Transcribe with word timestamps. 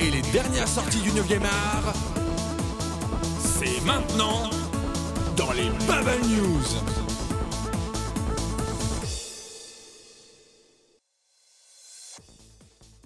et 0.00 0.10
les 0.10 0.22
dernières 0.32 0.66
sorties 0.66 1.00
du 1.00 1.10
9e 1.10 1.44
art, 1.44 1.92
c'est 3.38 3.80
maintenant 3.84 4.50
dans 5.36 5.52
les 5.52 5.70
Bubble 5.86 6.26
News. 6.28 7.11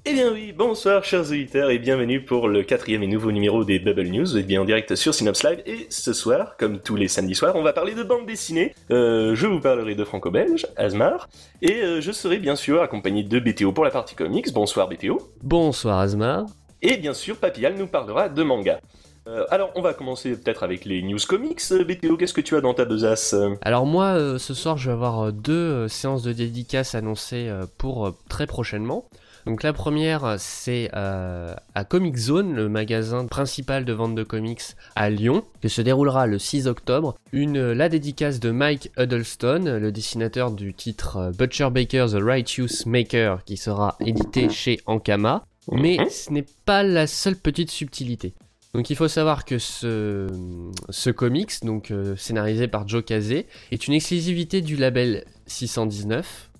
Eh 0.08 0.12
bien 0.12 0.32
oui, 0.32 0.52
bonsoir 0.52 1.02
chers 1.02 1.32
auditeurs 1.32 1.68
et 1.68 1.80
bienvenue 1.80 2.24
pour 2.24 2.46
le 2.46 2.62
quatrième 2.62 3.02
et 3.02 3.08
nouveau 3.08 3.32
numéro 3.32 3.64
des 3.64 3.80
Bubble 3.80 4.06
News, 4.06 4.38
et 4.38 4.44
bien 4.44 4.62
en 4.62 4.64
direct 4.64 4.94
sur 4.94 5.12
Synops 5.12 5.42
Live. 5.42 5.64
Et 5.66 5.88
ce 5.90 6.12
soir, 6.12 6.56
comme 6.58 6.78
tous 6.78 6.94
les 6.94 7.08
samedis 7.08 7.34
soirs, 7.34 7.56
on 7.56 7.64
va 7.64 7.72
parler 7.72 7.92
de 7.92 8.04
bande 8.04 8.24
dessinée. 8.24 8.72
Euh, 8.92 9.34
je 9.34 9.48
vous 9.48 9.58
parlerai 9.58 9.96
de 9.96 10.04
franco-belge, 10.04 10.68
Asmar, 10.76 11.28
et 11.60 11.82
euh, 11.82 12.00
je 12.00 12.12
serai 12.12 12.38
bien 12.38 12.54
sûr 12.54 12.82
accompagné 12.82 13.24
de 13.24 13.40
BTO 13.40 13.72
pour 13.72 13.82
la 13.82 13.90
partie 13.90 14.14
comics. 14.14 14.52
Bonsoir 14.52 14.88
BTO. 14.88 15.18
Bonsoir 15.42 15.98
Asmar. 15.98 16.46
Et 16.82 16.98
bien 16.98 17.12
sûr, 17.12 17.38
Papial 17.38 17.74
nous 17.74 17.88
parlera 17.88 18.28
de 18.28 18.44
manga. 18.44 18.78
Euh, 19.26 19.44
alors, 19.50 19.72
on 19.74 19.82
va 19.82 19.92
commencer 19.92 20.40
peut-être 20.40 20.62
avec 20.62 20.84
les 20.84 21.02
news 21.02 21.18
comics. 21.26 21.62
BTO, 21.68 22.16
qu'est-ce 22.16 22.32
que 22.32 22.40
tu 22.40 22.54
as 22.54 22.60
dans 22.60 22.74
ta 22.74 22.84
besace? 22.84 23.34
Alors 23.60 23.86
moi, 23.86 24.38
ce 24.38 24.54
soir, 24.54 24.78
je 24.78 24.86
vais 24.86 24.94
avoir 24.94 25.32
deux 25.32 25.88
séances 25.88 26.22
de 26.22 26.32
dédicaces 26.32 26.94
annoncées 26.94 27.50
pour 27.76 28.14
très 28.28 28.46
prochainement. 28.46 29.08
Donc 29.46 29.62
la 29.62 29.72
première, 29.72 30.34
c'est 30.38 30.90
euh, 30.94 31.54
à 31.76 31.84
Comic 31.84 32.16
Zone, 32.16 32.52
le 32.52 32.68
magasin 32.68 33.26
principal 33.26 33.84
de 33.84 33.92
vente 33.92 34.16
de 34.16 34.24
comics 34.24 34.60
à 34.96 35.08
Lyon, 35.08 35.44
que 35.62 35.68
se 35.68 35.80
déroulera 35.80 36.26
le 36.26 36.40
6 36.40 36.66
octobre. 36.66 37.14
Une, 37.32 37.70
la 37.70 37.88
dédicace 37.88 38.40
de 38.40 38.50
Mike 38.50 38.90
Huddleston, 38.98 39.78
le 39.80 39.92
dessinateur 39.92 40.50
du 40.50 40.74
titre 40.74 41.16
euh, 41.18 41.30
Butcher 41.30 41.70
Baker 41.70 42.06
The 42.10 42.20
Righteous 42.20 42.86
Maker, 42.86 43.44
qui 43.44 43.56
sera 43.56 43.94
édité 44.00 44.48
chez 44.50 44.80
Ankama. 44.86 45.44
Mais 45.70 45.96
mhm. 46.00 46.10
ce 46.10 46.32
n'est 46.32 46.46
pas 46.64 46.82
la 46.82 47.06
seule 47.06 47.36
petite 47.36 47.70
subtilité. 47.70 48.34
Donc 48.74 48.90
il 48.90 48.96
faut 48.96 49.08
savoir 49.08 49.44
que 49.44 49.58
ce, 49.58 50.26
ce 50.90 51.10
comics, 51.10 51.52
donc 51.62 51.92
euh, 51.92 52.16
scénarisé 52.16 52.66
par 52.66 52.86
Joe 52.88 53.04
Casey, 53.04 53.46
est 53.70 53.86
une 53.86 53.94
exclusivité 53.94 54.60
du 54.60 54.74
label 54.74 55.24
619, 55.46 56.50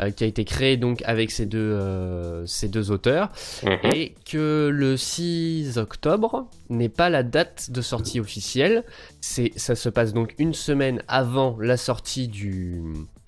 euh, 0.00 0.10
qui 0.10 0.24
a 0.24 0.26
été 0.26 0.44
créé 0.44 0.76
donc 0.76 1.02
avec 1.06 1.30
ces 1.30 1.46
deux, 1.46 1.58
euh, 1.58 2.44
ces 2.44 2.68
deux 2.68 2.90
auteurs, 2.90 3.30
mhm. 3.64 3.92
et 3.94 4.14
que 4.30 4.68
le 4.70 4.96
6 4.96 5.78
octobre 5.78 6.50
n'est 6.68 6.90
pas 6.90 7.08
la 7.08 7.22
date 7.22 7.70
de 7.70 7.80
sortie 7.80 8.20
officielle. 8.20 8.84
C'est, 9.22 9.52
ça 9.56 9.74
se 9.74 9.88
passe 9.88 10.12
donc 10.12 10.34
une 10.38 10.52
semaine 10.52 11.02
avant 11.08 11.56
la 11.60 11.78
sortie 11.78 12.28
du, 12.28 12.82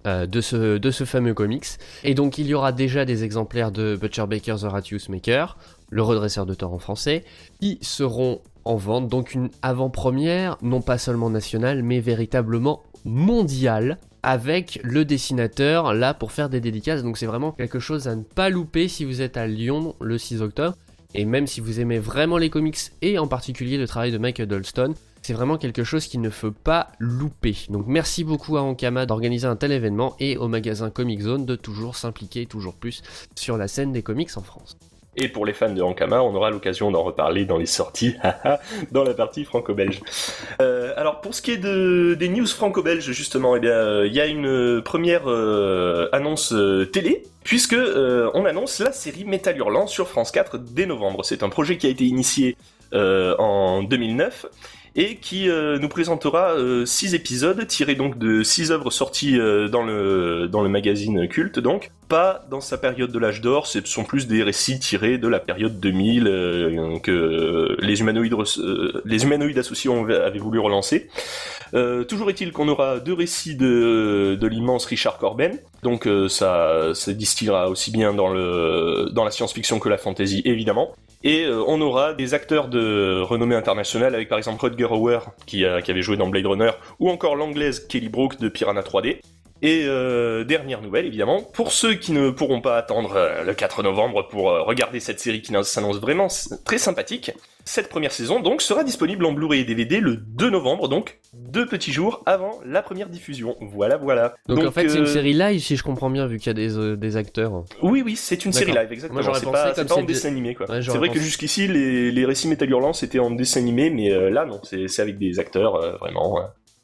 euh, 0.07 0.27
de, 0.27 0.41
ce, 0.41 0.77
de 0.79 0.91
ce 0.91 1.05
fameux 1.05 1.35
comics. 1.35 1.67
Et 2.05 2.15
donc 2.15 2.39
il 2.39 2.47
y 2.47 2.55
aura 2.55 2.73
déjà 2.73 3.05
des 3.05 3.25
exemplaires 3.25 3.73
de 3.73 3.97
Butcher 3.97 4.27
Baker 4.27 4.57
The 4.61 4.65
Ratius 4.65 5.09
Maker, 5.09 5.57
le 5.91 6.03
redresseur 6.03 6.47
de 6.47 6.55
tort 6.55 6.75
en 6.75 6.79
français, 6.79 7.25
qui 7.61 7.79
seront 7.81 8.41
en 8.65 8.77
vente. 8.77 9.09
Donc 9.09 9.35
une 9.35 9.49
avant-première, 9.63 10.59
non 10.61 10.83
pas 10.83 10.99
seulement 10.99 11.31
nationale, 11.31 11.83
mais 11.83 12.01
véritablement 12.01 12.83
mondiale 13.05 13.99
avec 14.23 14.81
le 14.83 15.05
dessinateur 15.05 15.95
là 15.95 16.15
pour 16.15 16.33
faire 16.33 16.49
des 16.49 16.61
dédicaces. 16.61 17.03
Donc 17.03 17.19
c'est 17.19 17.27
vraiment 17.27 17.53
quelque 17.53 17.79
chose 17.79 18.09
à 18.09 18.17
ne 18.17 18.23
pas 18.23 18.51
louper 18.51 18.89
si 18.89 19.05
vous 19.05 19.21
êtes 19.21 19.37
à 19.37 19.47
Lyon 19.47 19.95
le 20.01 20.19
6 20.19 20.43
octobre. 20.43 20.77
Et 21.15 21.25
même 21.25 21.47
si 21.47 21.61
vous 21.61 21.81
aimez 21.81 21.99
vraiment 21.99 22.37
les 22.37 22.51
comics 22.51 22.79
et 23.01 23.19
en 23.19 23.27
particulier 23.27 23.79
le 23.79 23.89
travail 23.89 24.13
de 24.13 24.19
Michael 24.19 24.47
Dolston, 24.47 24.95
c'est 25.23 25.33
vraiment 25.33 25.57
quelque 25.57 25.85
chose 25.85 26.07
qu'il 26.07 26.21
ne 26.21 26.31
faut 26.31 26.53
pas 26.53 26.89
louper. 26.99 27.57
Donc 27.71 27.87
merci 27.87 28.25
beaucoup 28.25 28.57
à 28.57 28.63
Ankama 28.63 29.07
d'organiser 29.07 29.47
un 29.47 29.57
tel 29.57 29.73
événement 29.73 30.15
et 30.21 30.37
au 30.37 30.49
magasin 30.49 30.91
Comic 30.91 31.23
Zone 31.23 31.47
de 31.47 31.57
toujours 31.57 31.97
s'impliquer 31.97 32.47
toujours 32.47 32.75
plus 32.75 33.03
sur 33.35 33.57
la 33.57 33.69
scène 33.69 33.93
des 33.93 34.03
comics 34.03 34.37
en 34.37 34.43
France. 34.43 34.77
Et 35.21 35.27
pour 35.29 35.45
les 35.45 35.53
fans 35.53 35.73
de 35.73 35.83
Ankama, 35.83 36.23
on 36.23 36.33
aura 36.33 36.51
l'occasion 36.51 36.93
d'en 36.93 37.03
reparler 37.03 37.45
dans 37.45 37.59
les 37.59 37.67
sorties, 37.67 38.15
dans 38.93 39.03
la 39.03 39.15
partie 39.15 39.45
franco-belge. 39.45 40.01
Euh, 40.63 40.93
alors 40.97 41.21
pour 41.21 41.35
ce 41.35 41.43
qui 41.43 41.51
est 41.51 41.57
de, 41.57 42.15
des 42.17 42.29
news 42.29 42.47
franco-belges, 42.47 43.11
justement, 43.11 43.57
eh 43.57 43.67
euh, 43.67 44.07
il 44.07 44.15
y 44.15 44.21
a 44.21 44.27
une 44.27 44.81
première 44.81 45.23
euh, 45.27 46.09
annonce 46.13 46.55
télé 46.93 47.25
puisque 47.43 47.77
on 48.35 48.45
annonce 48.45 48.79
la 48.79 48.93
série 48.93 49.25
Metal 49.25 49.57
Hurlant 49.57 49.89
sur 49.89 50.07
France 50.09 50.31
4 50.31 50.59
dès 50.59 50.87
novembre. 50.87 51.25
C'est 51.25 51.43
un 51.43 51.49
projet 51.49 51.79
qui 51.79 51.87
a 51.87 51.91
été 51.91 52.05
initié 52.05 52.57
en 52.93 53.83
2009 53.83 54.47
et 54.97 55.17
qui 55.17 55.49
euh, 55.49 55.79
nous 55.79 55.89
présentera 55.89 56.53
euh, 56.53 56.87
six 56.87 57.15
épisodes 57.15 57.67
tirés 57.67 57.95
donc 57.95 58.19
de 58.19 58.43
six 58.43 58.71
œuvres 58.71 58.91
sorties 58.91 59.39
euh, 59.39 59.69
dans 59.69 59.83
le 59.83 60.49
dans 60.49 60.63
le 60.63 60.69
magazine 60.69 61.29
culte 61.29 61.59
donc 61.59 61.91
pas 62.09 62.47
dans 62.51 62.61
sa 62.61 62.79
période 62.79 63.13
de 63.13 63.19
l'âge 63.19 63.43
d'or, 63.43 63.67
ce 63.67 63.85
sont 63.85 64.03
plus 64.03 64.27
des 64.27 64.43
récits 64.43 64.79
tirés 64.79 65.19
de 65.19 65.29
la 65.29 65.41
période 65.41 65.79
2000 65.79 67.01
que 67.03 67.77
les 67.81 68.01
humanoïdes 68.01 68.35
les 69.05 69.25
humanoïdes 69.25 69.59
associés 69.59 69.91
avaient 69.93 70.39
voulu 70.39 70.59
relancer. 70.59 71.11
toujours 72.09 72.31
est-il 72.31 72.53
qu'on 72.53 72.69
aura 72.69 72.99
deux 72.99 73.13
récits 73.13 73.57
de, 73.57 74.39
de 74.41 74.47
l'immense 74.47 74.87
Richard 74.87 75.19
Corben, 75.19 75.59
donc 75.83 76.09
ça 76.31 76.95
se 76.95 77.11
distillera 77.11 77.69
aussi 77.69 77.91
bien 77.91 78.15
dans 78.15 78.29
le 78.29 79.11
dans 79.13 79.25
la 79.25 79.31
science-fiction 79.31 79.79
que 79.79 79.91
la 79.91 79.99
fantasy 79.99 80.41
évidemment. 80.47 80.95
Et 81.25 81.45
euh, 81.45 81.63
on 81.67 81.81
aura 81.81 82.15
des 82.15 82.35
acteurs 82.35 82.69
de 82.69 83.21
renommée 83.21 83.57
internationale 83.57 84.15
avec 84.15 84.29
par 84.29 84.39
exemple 84.39 84.65
Rutger 84.65 84.85
Hauer 84.85 85.19
qui, 85.47 85.65
qui 85.85 85.91
avait 85.91 86.03
joué 86.03 86.17
dans 86.17 86.29
Blade 86.29 86.47
Runner 86.47 86.71
ou 87.01 87.11
encore 87.11 87.37
l'anglaise 87.37 87.87
Kelly 87.87 88.09
Brook 88.09 88.39
de 88.39 88.49
Piranha 88.49 88.83
3D. 88.83 89.21
Et 89.61 89.85
euh, 89.87 90.45
dernière 90.45 90.83
nouvelle 90.83 91.07
évidemment, 91.07 91.43
pour 91.43 91.73
ceux 91.73 91.95
qui 91.95 92.13
ne 92.13 92.31
pourront 92.31 92.61
pas 92.61 92.77
attendre 92.77 93.15
euh, 93.17 93.43
le 93.43 93.55
4 93.55 93.83
novembre 93.83 94.29
pour 94.29 94.51
euh, 94.51 94.63
regarder 94.63 95.01
cette 95.01 95.19
série 95.19 95.43
qui 95.43 95.53
s'annonce 95.65 95.99
vraiment 95.99 96.29
très 96.65 96.79
sympathique, 96.79 97.33
cette 97.65 97.89
première 97.89 98.13
saison 98.13 98.39
donc 98.39 98.63
sera 98.63 98.85
disponible 98.85 99.27
en 99.27 99.33
Blu-ray 99.33 99.63
et 99.63 99.65
DVD 99.65 99.99
le 99.99 100.17
2 100.17 100.51
novembre, 100.51 100.89
donc 100.89 101.19
deux 101.35 101.67
petits 101.67 101.93
jours 101.93 102.23
avant 102.25 102.61
la 102.65 102.83
première 102.83 103.09
diffusion. 103.09 103.57
Voilà, 103.61 103.97
voilà. 103.97 104.35
Donc, 104.47 104.65
en 104.65 104.71
fait 104.71 104.89
c'est 104.89 104.99
une 104.99 105.07
série 105.07 105.35
live 105.35 105.61
si 105.61 105.77
je 105.77 105.83
comprends 105.83 106.11
bien 106.11 106.27
vu 106.27 106.39
qu'il 106.39 106.47
y 106.47 106.51
a 106.51 106.55
des, 106.55 106.97
des 106.97 107.17
acteurs. 107.17 107.65
Oui, 107.83 108.03
oui, 108.05 108.15
c'est 108.15 108.45
une 108.45 108.53
série 108.53 108.73
live 108.73 108.93
exactement. 108.93 109.35
C'est 109.35 109.51
pas, 109.51 109.73
pas 109.73 109.95
en 109.95 110.03
dessin 110.03 110.29
animé 110.29 110.55
quoi. 110.55 110.67
c'est 110.69 110.97
vrai 110.97 111.09
que 111.09 111.19
jusqu'ici 111.19 111.67
les, 111.67 112.13
les 112.13 112.25
récits 112.25 112.47
Metal 112.47 112.71
Hurlant 112.71 112.93
c'était 112.93 113.19
en 113.19 113.33
dessin 113.33 113.59
animé, 113.61 113.91
mais 113.91 114.31
là 114.31 114.45
non, 114.45 114.61
c'est 114.63 115.01
avec 115.01 115.19
des 115.19 115.41
acteurs 115.41 115.99
vraiment. 115.99 116.39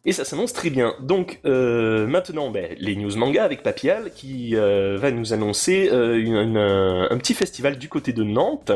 Et 0.06 0.12
ça 0.12 0.24
s'annonce 0.24 0.52
très 0.52 0.70
bien. 0.70 0.94
Donc 1.00 1.40
euh, 1.46 2.06
maintenant, 2.06 2.50
ben, 2.50 2.74
les 2.78 2.94
news 2.96 3.16
manga 3.16 3.42
avec 3.42 3.62
Papial 3.62 4.10
qui 4.14 4.54
euh, 4.54 4.98
va 4.98 5.10
nous 5.10 5.32
annoncer 5.32 5.88
euh, 5.90 7.08
un, 7.10 7.16
petit 7.18 7.34
festival 7.34 7.78
du 7.78 7.88
côté 7.88 8.12
de 8.12 8.22
Nantes. 8.22 8.72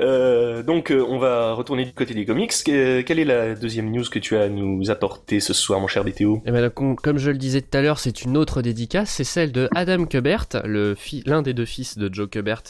Euh, 0.00 0.64
donc, 0.64 0.90
euh, 0.90 1.06
on 1.08 1.18
va 1.18 1.52
retourner 1.52 1.84
du 1.84 1.92
côté 1.92 2.14
des 2.14 2.26
comics. 2.26 2.52
quelle 2.64 3.18
est 3.18 3.24
la 3.24 3.54
deuxième 3.54 3.92
news 3.92 4.02
que 4.10 4.18
tu 4.18 4.36
as 4.36 4.42
à 4.42 4.48
nous 4.48 4.90
apporter 4.90 5.38
ce 5.38 5.52
soir, 5.52 5.78
mon 5.78 5.86
cher 5.86 6.02
BTO 6.02 6.42
eh 6.44 6.50
ben, 6.50 6.68
Comme 6.70 7.18
je 7.18 7.30
le 7.30 7.38
disais 7.38 7.60
tout 7.60 7.78
à 7.78 7.80
l'heure, 7.80 8.00
c'est 8.00 8.22
une 8.22 8.36
autre 8.36 8.60
dédicace. 8.60 9.10
C'est 9.10 9.24
celle 9.24 9.52
de 9.52 9.68
Adam 9.72 10.04
Kubert, 10.06 10.48
l'un 10.64 11.42
des 11.42 11.54
deux 11.54 11.64
fils 11.64 11.96
de 11.96 12.12
Joe 12.12 12.28
Kubert, 12.28 12.62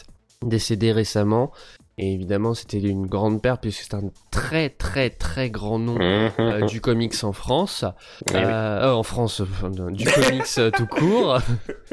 décédé 0.45 0.91
récemment. 0.91 1.51
Et 1.97 2.13
évidemment, 2.13 2.53
c'était 2.53 2.79
une 2.79 3.07
grande 3.07 3.41
perte 3.41 3.61
puisque 3.61 3.81
c'est 3.81 3.95
un 3.95 4.11
très 4.29 4.69
très 4.69 5.09
très 5.09 5.49
grand 5.49 5.79
nom 5.79 5.97
euh, 5.99 6.29
mhm. 6.61 6.67
du 6.67 6.79
comics 6.79 7.23
en 7.23 7.33
France. 7.33 7.85
Eh 8.33 8.37
en 8.37 9.03
France, 9.03 9.41
du 9.91 10.05
comics 10.05 10.73
tout 10.77 10.87
court. 10.87 11.39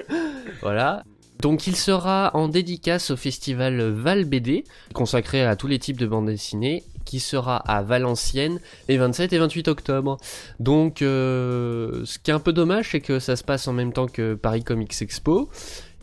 voilà. 0.62 1.04
Donc 1.40 1.66
il 1.66 1.76
sera 1.76 2.32
en 2.34 2.48
dédicace 2.48 3.10
au 3.10 3.16
festival 3.16 3.80
Val 3.80 4.24
BD, 4.24 4.64
consacré 4.92 5.44
à 5.44 5.54
tous 5.54 5.68
les 5.68 5.78
types 5.78 5.98
de 5.98 6.06
bandes 6.06 6.26
dessinées, 6.26 6.82
qui 7.04 7.20
sera 7.20 7.56
à 7.56 7.82
Valenciennes 7.82 8.60
les 8.88 8.98
27 8.98 9.32
et 9.32 9.38
28 9.38 9.68
octobre. 9.68 10.18
Donc 10.60 11.00
euh, 11.00 12.02
ce 12.04 12.18
qui 12.18 12.30
est 12.30 12.34
un 12.34 12.40
peu 12.40 12.52
dommage, 12.52 12.90
c'est 12.90 13.00
que 13.00 13.18
ça 13.18 13.36
se 13.36 13.44
passe 13.44 13.66
en 13.66 13.72
même 13.72 13.92
temps 13.92 14.08
que 14.08 14.34
Paris 14.34 14.62
Comics 14.62 15.00
Expo. 15.00 15.48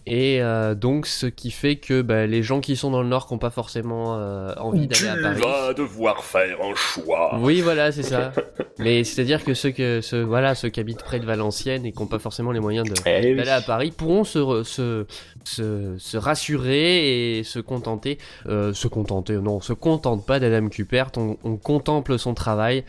Et 0.07 0.39
euh, 0.41 0.75
donc, 0.75 1.07
ce 1.07 1.25
qui 1.25 1.49
fait 1.49 1.77
que 1.77 2.01
bah, 2.03 2.27
les 2.27 2.43
gens 2.43 2.59
qui 2.61 2.75
sont 2.75 2.91
dans 2.91 3.01
le 3.01 3.07
Nord 3.07 3.27
qui 3.27 3.33
n'ont 3.33 3.39
pas 3.39 3.49
forcément 3.49 4.15
euh, 4.19 4.53
envie 4.57 4.87
Tu 4.87 5.03
d'aller 5.03 5.19
à 5.19 5.21
Paris. 5.29 5.41
vas 5.41 5.73
devoir 5.73 6.23
faire 6.23 6.57
un 6.61 6.75
choix. 6.75 7.37
Oui, 7.39 7.61
voilà, 7.61 7.91
c'est 7.91 8.03
ça. 8.03 8.31
Mais 8.77 9.03
c'est-à-dire 9.03 9.43
que 9.43 9.53
ceux, 9.55 9.71
que, 9.71 10.01
ceux, 10.01 10.21
voilà, 10.21 10.53
ceux 10.53 10.69
qui 10.69 10.79
habitent 10.79 11.03
près 11.03 11.19
de 11.19 11.25
Valenciennes 11.25 11.85
et 11.85 11.91
qui 11.91 11.99
n'ont 11.99 12.07
pas 12.07 12.19
forcément 12.19 12.51
les 12.51 12.59
moyens 12.59 12.87
Eh 13.05 13.19
oui. 13.31 13.35
d'aller 13.35 13.49
à 13.49 13.61
Paris 13.61 13.91
pourront 13.95 14.23
se, 14.25 14.37
re- 14.37 14.63
se, 14.63 15.05
se, 15.43 15.95
se 15.97 16.17
rassurer 16.17 17.39
et 17.39 17.43
se 17.43 17.59
contenter. 17.59 18.17
Euh, 18.47 18.73
se 18.73 18.87
contenter, 18.87 19.33
non, 19.37 19.55
on 19.55 19.61
se 19.61 19.73
contente 19.73 20.25
pas 20.25 20.39
d'Adam 20.39 20.67
Cupert, 20.69 21.11
on, 21.17 21.37
on 21.43 21.57
contemple 21.57 22.19
son 22.19 22.33
travail 22.35 22.83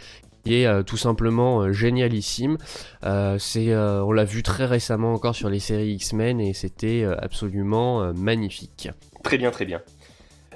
est 0.54 0.66
euh, 0.66 0.82
tout 0.82 0.96
simplement 0.96 1.60
euh, 1.60 1.72
génialissime. 1.72 2.58
Euh, 3.04 3.38
on 4.02 4.12
l'a 4.12 4.24
vu 4.24 4.42
très 4.42 4.66
récemment 4.66 5.12
encore 5.12 5.34
sur 5.34 5.48
les 5.48 5.60
séries 5.60 5.92
X-Men 5.94 6.40
et 6.40 6.52
c'était 6.52 7.04
absolument 7.18 8.12
magnifique. 8.14 8.88
Très 9.22 9.38
bien, 9.38 9.50
très 9.50 9.64
bien. 9.64 9.80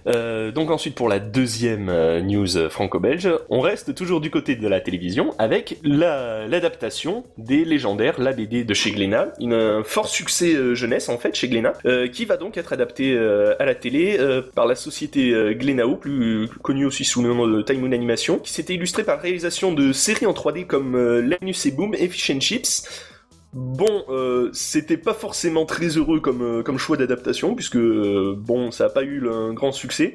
Euh, 0.07 0.51
donc 0.53 0.71
ensuite 0.71 0.95
pour 0.95 1.09
la 1.09 1.19
deuxième 1.19 1.89
euh, 1.89 2.21
news 2.21 2.57
euh, 2.57 2.69
franco-belge, 2.69 3.29
on 3.49 3.61
reste 3.61 3.95
toujours 3.95 4.21
du 4.21 4.31
côté 4.31 4.57
de 4.57 4.67
la 4.69 4.81
télévision 4.81 5.35
avec 5.39 5.79
la- 5.83 6.47
l'adaptation 6.47 7.25
des 7.39 7.65
légendaires, 7.65 8.21
la 8.21 8.33
BD 8.33 8.65
de 8.65 8.75
chez 8.75 8.91
Glénat, 8.93 9.33
une, 9.41 9.53
un 9.55 9.83
fort 9.85 10.09
succès 10.09 10.75
jeunesse 10.75 11.09
en 11.09 11.19
fait 11.19 11.35
chez 11.35 11.49
Glénat, 11.49 11.75
euh, 11.87 12.09
qui 12.09 12.25
va 12.25 12.37
donc 12.37 12.57
être 12.57 12.73
adapté 12.73 13.13
euh, 13.15 13.55
à 13.59 13.65
la 13.65 13.75
télé 13.75 14.19
par 14.55 14.67
la 14.67 14.75
société 14.75 15.33
Glénao, 15.55 15.97
plus 15.97 16.49
connue 16.63 16.85
aussi 16.87 17.05
sous 17.05 17.23
le 17.23 17.29
nom 17.29 17.47
de 17.47 17.63
Time 17.63 17.81
Moon 17.81 17.93
Animation, 17.93 18.39
qui 18.39 18.53
s'était 18.53 18.75
illustrée 18.75 19.05
par 19.05 19.21
réalisation 19.21 19.73
de 19.73 19.93
séries 19.93 20.27
en 20.27 20.33
3D 20.33 20.67
comme 20.67 21.21
Linus 21.21 21.67
et 21.67 21.71
Boom 21.71 21.95
et 21.95 22.09
Fish 22.09 22.31
and 22.31 22.41
Chips, 22.41 22.89
Bon, 23.53 24.05
euh, 24.09 24.51
c'était 24.53 24.97
pas 24.97 25.15
forcément 25.15 25.67
très 25.67 25.89
heureux 25.89 26.21
comme, 26.21 26.43
euh, 26.43 26.63
comme 26.63 26.79
choix 26.79 26.97
d'adaptation, 26.97 27.55
puisque 27.55 27.77
euh, 27.77 28.35
bon, 28.39 28.71
ça 28.71 28.87
a 28.87 28.89
pas 28.89 29.03
eu 29.03 29.29
un 29.29 29.53
grand 29.53 29.73
succès. 29.73 30.15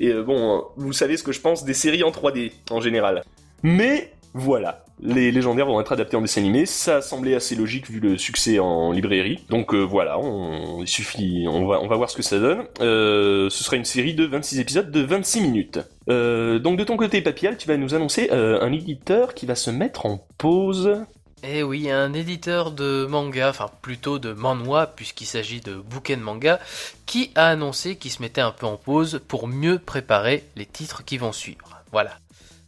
Et 0.00 0.12
bon, 0.12 0.64
vous 0.76 0.92
savez 0.92 1.16
ce 1.16 1.22
que 1.22 1.30
je 1.30 1.40
pense 1.40 1.64
des 1.64 1.72
séries 1.72 2.02
en 2.02 2.10
3D 2.10 2.50
en 2.70 2.80
général. 2.80 3.22
Mais 3.62 4.12
voilà, 4.34 4.84
les 5.00 5.30
légendaires 5.30 5.66
vont 5.66 5.80
être 5.80 5.92
adaptés 5.92 6.16
en 6.16 6.20
dessin 6.20 6.40
animé. 6.40 6.66
Ça 6.66 7.00
semblait 7.00 7.36
assez 7.36 7.54
logique 7.54 7.88
vu 7.88 8.00
le 8.00 8.18
succès 8.18 8.58
en 8.58 8.90
librairie. 8.90 9.44
Donc 9.50 9.72
voilà, 9.72 10.18
on, 10.18 10.82
il 10.82 10.88
suffit, 10.88 11.46
on 11.48 11.68
va, 11.68 11.80
on 11.80 11.86
va 11.86 11.94
voir 11.94 12.10
ce 12.10 12.16
que 12.16 12.24
ça 12.24 12.40
donne. 12.40 12.66
Ce 12.80 13.48
sera 13.50 13.76
une 13.76 13.84
série 13.84 14.14
de 14.14 14.26
26 14.26 14.58
épisodes 14.58 14.90
de 14.90 15.00
26 15.00 15.40
minutes. 15.42 15.78
Donc 16.08 16.76
de 16.76 16.82
ton 16.82 16.96
côté, 16.96 17.20
Papial, 17.20 17.56
tu 17.56 17.68
vas 17.68 17.76
nous 17.76 17.94
annoncer 17.94 18.28
un 18.32 18.72
éditeur 18.72 19.32
qui 19.34 19.46
va 19.46 19.54
se 19.54 19.70
mettre 19.70 20.06
en 20.06 20.26
pause. 20.38 21.04
Eh 21.46 21.62
oui, 21.62 21.90
un 21.90 22.14
éditeur 22.14 22.70
de 22.70 23.04
manga, 23.04 23.50
enfin 23.50 23.70
plutôt 23.82 24.18
de 24.18 24.32
manhwa, 24.32 24.86
puisqu'il 24.86 25.26
s'agit 25.26 25.60
de 25.60 25.74
bouquets 25.74 26.16
de 26.16 26.22
manga, 26.22 26.58
qui 27.04 27.32
a 27.34 27.48
annoncé 27.48 27.96
qu'il 27.96 28.10
se 28.10 28.22
mettait 28.22 28.40
un 28.40 28.50
peu 28.50 28.64
en 28.64 28.78
pause 28.78 29.20
pour 29.28 29.46
mieux 29.46 29.78
préparer 29.78 30.48
les 30.56 30.64
titres 30.64 31.04
qui 31.04 31.18
vont 31.18 31.32
suivre. 31.32 31.82
Voilà. 31.92 32.18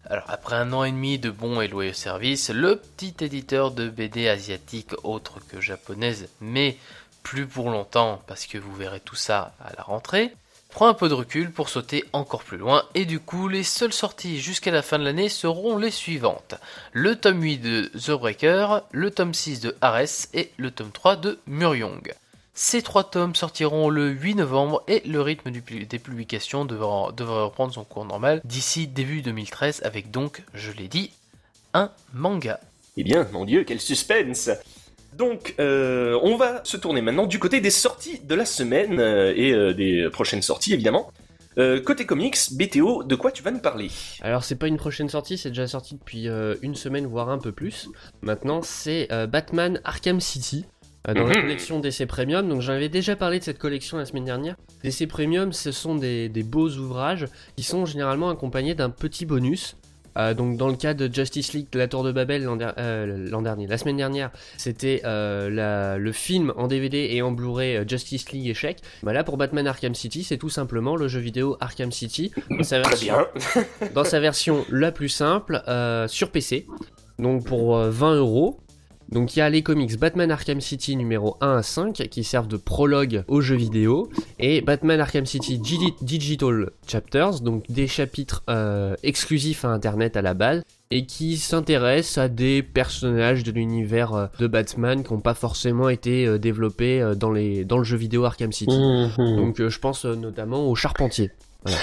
Alors 0.04 0.26
après 0.28 0.56
un 0.56 0.74
an 0.74 0.84
et 0.84 0.92
demi 0.92 1.18
de 1.18 1.30
bons 1.30 1.62
et 1.62 1.68
loyaux 1.68 1.94
services, 1.94 2.50
le 2.50 2.76
petit 2.76 3.14
éditeur 3.24 3.70
de 3.70 3.88
BD 3.88 4.28
asiatique 4.28 4.92
autre 5.04 5.40
que 5.48 5.58
japonaise, 5.58 6.28
mais 6.42 6.76
plus 7.22 7.46
pour 7.46 7.70
longtemps 7.70 8.22
parce 8.26 8.44
que 8.44 8.58
vous 8.58 8.74
verrez 8.74 9.00
tout 9.00 9.16
ça 9.16 9.54
à 9.58 9.72
la 9.74 9.84
rentrée, 9.84 10.34
prend 10.70 10.88
un 10.88 10.94
peu 10.94 11.08
de 11.08 11.14
recul 11.14 11.50
pour 11.52 11.68
sauter 11.68 12.04
encore 12.12 12.42
plus 12.44 12.58
loin 12.58 12.84
et 12.94 13.04
du 13.06 13.18
coup 13.20 13.48
les 13.48 13.62
seules 13.62 13.92
sorties 13.92 14.40
jusqu'à 14.40 14.70
la 14.70 14.82
fin 14.82 14.98
de 14.98 15.04
l'année 15.04 15.28
seront 15.28 15.78
les 15.78 15.90
suivantes. 15.90 16.54
Le 16.92 17.16
tome 17.16 17.42
8 17.42 17.58
de 17.58 17.90
The 17.98 18.10
Breaker, 18.12 18.80
le 18.92 19.10
tome 19.10 19.32
6 19.34 19.60
de 19.60 19.76
Ares 19.80 20.26
et 20.34 20.50
le 20.58 20.70
tome 20.70 20.90
3 20.92 21.16
de 21.16 21.38
Muriong. 21.46 22.12
Ces 22.58 22.80
trois 22.82 23.04
tomes 23.04 23.34
sortiront 23.34 23.90
le 23.90 24.08
8 24.08 24.36
novembre 24.36 24.82
et 24.88 25.02
le 25.06 25.20
rythme 25.20 25.50
des 25.50 25.98
publications 25.98 26.64
devra- 26.64 27.14
devrait 27.14 27.42
reprendre 27.44 27.74
son 27.74 27.84
cours 27.84 28.06
normal 28.06 28.40
d'ici 28.44 28.86
début 28.86 29.20
2013 29.20 29.82
avec 29.84 30.10
donc, 30.10 30.42
je 30.54 30.72
l'ai 30.72 30.88
dit, 30.88 31.10
un 31.74 31.90
manga. 32.14 32.58
Eh 32.96 33.04
bien, 33.04 33.28
mon 33.32 33.44
dieu, 33.44 33.64
quel 33.64 33.78
suspense 33.78 34.48
Donc, 35.16 35.54
euh, 35.58 36.18
on 36.22 36.36
va 36.36 36.60
se 36.64 36.76
tourner 36.76 37.00
maintenant 37.00 37.26
du 37.26 37.38
côté 37.38 37.60
des 37.60 37.70
sorties 37.70 38.20
de 38.22 38.34
la 38.34 38.44
semaine 38.44 38.98
euh, 39.00 39.32
et 39.34 39.52
euh, 39.52 39.72
des 39.72 40.08
prochaines 40.12 40.42
sorties, 40.42 40.74
évidemment. 40.74 41.10
Côté 41.86 42.04
comics, 42.04 42.36
BTO, 42.52 43.02
de 43.02 43.14
quoi 43.14 43.32
tu 43.32 43.42
vas 43.42 43.50
nous 43.50 43.60
parler? 43.60 43.90
Alors 44.20 44.44
c'est 44.44 44.56
pas 44.56 44.66
une 44.66 44.76
prochaine 44.76 45.08
sortie, 45.08 45.38
c'est 45.38 45.48
déjà 45.48 45.66
sorti 45.66 45.94
depuis 45.94 46.28
une 46.60 46.74
semaine 46.74 47.06
voire 47.06 47.30
un 47.30 47.38
peu 47.38 47.50
plus. 47.50 47.88
Maintenant 48.20 48.60
c'est 48.60 49.08
Batman 49.32 49.80
Arkham 49.82 50.20
City 50.20 50.66
dans 51.06 51.14
la 51.14 51.34
Mhm. 51.36 51.40
collection 51.40 51.80
DC 51.80 52.04
Premium. 52.06 52.46
Donc 52.46 52.60
j'en 52.60 52.74
avais 52.74 52.90
déjà 52.90 53.16
parlé 53.16 53.38
de 53.38 53.44
cette 53.44 53.56
collection 53.58 53.96
la 53.96 54.04
semaine 54.04 54.26
dernière. 54.26 54.56
DC 54.84 55.06
Premium 55.08 55.54
ce 55.54 55.72
sont 55.72 55.94
des, 55.94 56.28
des 56.28 56.42
beaux 56.42 56.68
ouvrages 56.68 57.26
qui 57.56 57.62
sont 57.62 57.86
généralement 57.86 58.28
accompagnés 58.28 58.74
d'un 58.74 58.90
petit 58.90 59.24
bonus. 59.24 59.78
Euh, 60.16 60.34
donc 60.34 60.56
dans 60.56 60.68
le 60.68 60.76
cas 60.76 60.94
de 60.94 61.12
Justice 61.12 61.52
League, 61.52 61.66
La 61.74 61.88
Tour 61.88 62.02
de 62.04 62.12
Babel 62.12 62.44
l'an 62.44 62.56
der- 62.56 62.74
euh, 62.78 63.40
dernier, 63.42 63.66
la 63.66 63.78
semaine 63.78 63.96
dernière, 63.96 64.30
c'était 64.56 65.02
euh, 65.04 65.96
le 65.98 66.12
film 66.12 66.52
en 66.56 66.66
DVD 66.68 67.08
et 67.12 67.22
en 67.22 67.32
Blu-ray 67.32 67.86
Justice 67.88 68.30
League 68.32 68.48
échec. 68.48 68.78
Bah 69.02 69.12
là 69.12 69.24
pour 69.24 69.36
Batman 69.36 69.66
Arkham 69.66 69.94
City, 69.94 70.24
c'est 70.24 70.38
tout 70.38 70.50
simplement 70.50 70.96
le 70.96 71.08
jeu 71.08 71.20
vidéo 71.20 71.56
Arkham 71.60 71.92
City 71.92 72.32
dans 72.50 72.64
sa 72.64 72.80
version 72.80 73.14
dans 73.94 74.04
sa 74.04 74.20
version 74.20 74.64
la 74.70 74.92
plus 74.92 75.08
simple 75.08 75.62
sur 76.08 76.30
PC. 76.30 76.66
Donc 77.18 77.44
pour 77.46 77.76
euh, 77.76 77.90
20 77.90 78.16
euros. 78.16 78.60
Donc 79.10 79.36
il 79.36 79.38
y 79.40 79.42
a 79.42 79.48
les 79.48 79.62
comics 79.62 79.98
Batman 79.98 80.30
Arkham 80.30 80.60
City 80.60 80.96
numéro 80.96 81.36
1 81.40 81.58
à 81.58 81.62
5 81.62 81.94
qui 82.10 82.24
servent 82.24 82.48
de 82.48 82.56
prologue 82.56 83.24
au 83.28 83.40
jeu 83.40 83.56
vidéo 83.56 84.10
et 84.38 84.60
Batman 84.60 85.00
Arkham 85.00 85.26
City 85.26 85.58
Digital 85.58 86.70
Chapters, 86.86 87.40
donc 87.40 87.64
des 87.70 87.86
chapitres 87.86 88.42
euh, 88.50 88.94
exclusifs 89.02 89.64
à 89.64 89.68
internet 89.68 90.16
à 90.16 90.22
la 90.22 90.34
base 90.34 90.62
et 90.90 91.06
qui 91.06 91.36
s'intéressent 91.36 92.18
à 92.18 92.28
des 92.28 92.62
personnages 92.62 93.42
de 93.42 93.50
l'univers 93.50 94.14
euh, 94.14 94.26
de 94.38 94.46
Batman 94.46 95.02
qui 95.02 95.12
n'ont 95.12 95.20
pas 95.20 95.34
forcément 95.34 95.88
été 95.88 96.26
euh, 96.26 96.38
développés 96.38 97.14
dans, 97.16 97.32
les, 97.32 97.64
dans 97.64 97.78
le 97.78 97.84
jeu 97.84 97.96
vidéo 97.96 98.24
Arkham 98.24 98.52
City. 98.52 98.78
Mhm. 98.78 99.36
Donc 99.36 99.60
euh, 99.60 99.68
je 99.68 99.78
pense 99.78 100.04
notamment 100.04 100.68
au 100.68 100.74
Charpentier. 100.74 101.30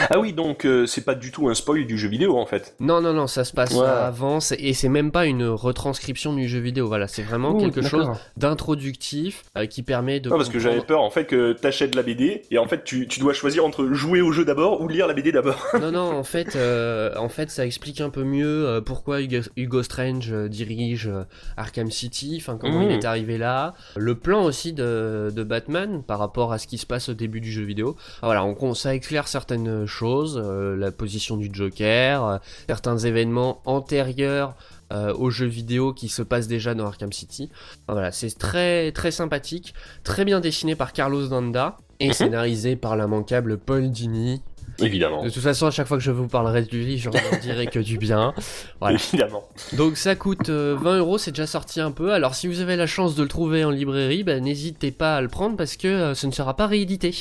Ah 0.10 0.20
oui, 0.20 0.34
donc 0.34 0.66
euh, 0.66 0.86
c'est 0.86 1.04
pas 1.06 1.16
du 1.16 1.32
tout 1.32 1.50
un 1.50 1.54
spoil 1.54 1.86
du 1.86 1.98
jeu 1.98 2.08
vidéo 2.10 2.38
en 2.38 2.46
fait. 2.46 2.76
Non, 2.80 3.02
non, 3.02 3.14
non, 3.14 3.28
ça 3.28 3.44
se 3.44 3.54
passe 3.54 3.74
Ouais. 3.74 3.88
avant, 3.88 4.40
et 4.58 4.74
c'est 4.74 4.90
même 4.90 5.12
pas 5.12 5.26
une 5.26 5.46
retranscription 5.48 6.34
du 6.34 6.48
jeu 6.48 6.60
vidéo, 6.60 6.88
voilà, 6.88 7.08
c'est 7.08 7.24
vraiment 7.24 7.52
Ouh, 7.56 7.60
quelque 7.60 7.82
chose 7.82 8.08
d'introductif 8.38 9.44
euh, 9.58 9.66
qui 9.66 9.84
permet 9.84 10.20
de... 10.20 10.30
Non, 10.30 10.38
parce 10.38 10.50
que 10.50 10.60
j'avais 10.60 10.82
peur 10.82 11.02
en 11.02 11.10
fait 11.10 11.26
que 11.26 11.54
t'achètes 11.54 11.96
la 11.96 12.04
BD 12.04 12.44
et 12.52 12.58
en 12.58 12.68
fait 12.68 12.84
tu, 12.84 13.08
tu 13.08 13.20
dois 13.20 13.34
choisir 13.34 13.66
entre 13.66 13.88
jouer 13.94 14.22
au 14.22 14.32
jeu 14.32 14.46
d'abord 14.46 14.82
ou 14.82 14.88
lire 14.88 15.08
la 15.08 15.14
BD 15.14 15.32
d'abord. 15.32 15.66
Non, 15.82 15.92
non, 15.92 16.18
en 16.18 16.24
fait, 16.24 16.56
euh, 16.56 17.12
en 17.18 17.28
fait, 17.30 17.50
ça 17.50 17.66
explique 17.66 18.00
un 18.00 18.10
peu 18.10 18.24
mieux 18.24 18.82
pourquoi 18.86 19.22
Hugo, 19.22 19.40
Hugo 19.58 19.84
Strange 19.84 20.32
dirige 20.50 21.10
Arkham 21.58 21.92
City, 21.92 22.38
enfin 22.40 22.58
comment 22.60 22.82
il 22.82 22.92
est 22.92 23.06
arrivé 23.06 23.38
là, 23.38 23.74
le 23.98 24.16
plan 24.16 24.44
aussi 24.46 24.72
de, 24.72 25.30
de 25.36 25.44
Batman 25.44 26.04
par 26.04 26.20
rapport 26.20 26.54
à 26.54 26.58
ce 26.58 26.68
qui 26.68 26.78
se 26.78 26.86
passe 26.86 27.10
au 27.10 27.14
début 27.14 27.42
du 27.42 27.52
jeu 27.52 27.64
vidéo. 27.64 27.96
Ah, 28.22 28.28
voilà, 28.28 28.46
on- 28.46 28.74
ça 28.74 28.96
éclaire 28.96 29.28
certaines 29.28 29.68
choses, 29.86 30.42
euh, 30.44 30.76
la 30.76 30.92
position 30.92 31.38
du 31.38 31.50
Joker, 31.52 32.26
euh, 32.26 32.38
certains 32.68 32.98
événements 32.98 33.62
antérieurs 33.66 34.56
euh, 34.92 35.14
aux 35.14 35.30
jeux 35.30 35.48
vidéo 35.48 35.94
qui 35.94 36.08
se 36.10 36.22
passent 36.22 36.48
déjà 36.48 36.76
dans 36.76 36.86
Arkham 36.86 37.12
City. 37.12 37.50
Enfin, 37.84 37.94
voilà, 37.94 38.12
c'est 38.12 38.38
très 38.38 38.92
très 38.92 39.12
sympathique, 39.12 39.74
très 40.04 40.24
bien 40.26 40.40
dessiné 40.40 40.76
par 40.76 40.94
Carlos 40.94 41.28
Danda 41.28 41.78
et 42.00 42.08
Mhm. 42.08 42.14
scénarisé 42.14 42.76
par 42.76 42.96
l'immanquable 42.96 43.58
Paul 43.58 43.90
Dini. 43.90 44.42
Évidemment. 44.80 45.24
De 45.24 45.30
toute 45.30 45.44
façon, 45.44 45.68
à 45.68 45.72
chaque 45.72 45.88
fois 45.88 45.98
que 45.98 46.04
je 46.04 46.10
vous 46.10 46.28
parlerai 46.28 46.64
du 46.64 46.80
livre, 46.82 47.12
j'en 47.14 47.40
dirai 47.40 47.68
que 47.68 47.78
du 47.80 48.00
bien. 48.00 48.34
Voilà. 48.80 48.98
Évidemment. 48.98 49.44
Donc 49.74 49.98
ça 49.98 50.16
coûte 50.16 50.50
euh, 50.50 50.76
20 50.82 50.98
euros, 50.98 51.18
c'est 51.20 51.30
déjà 51.32 51.46
sorti 51.46 51.80
un 51.80 51.92
peu. 51.92 52.12
Alors 52.12 52.34
si 52.34 52.48
vous 52.48 52.60
avez 52.60 52.76
la 52.76 52.88
chance 52.88 53.14
de 53.16 53.22
le 53.22 53.30
trouver 53.30 53.64
en 53.64 53.70
librairie, 53.70 54.24
bah, 54.24 54.40
n'hésitez 54.40 54.92
pas 54.92 55.16
à 55.18 55.22
le 55.22 55.28
prendre 55.28 55.58
parce 55.58 55.78
que 55.78 56.14
ce 56.16 56.26
ne 56.28 56.32
sera 56.32 56.56
pas 56.56 56.66
réédité. 56.68 57.14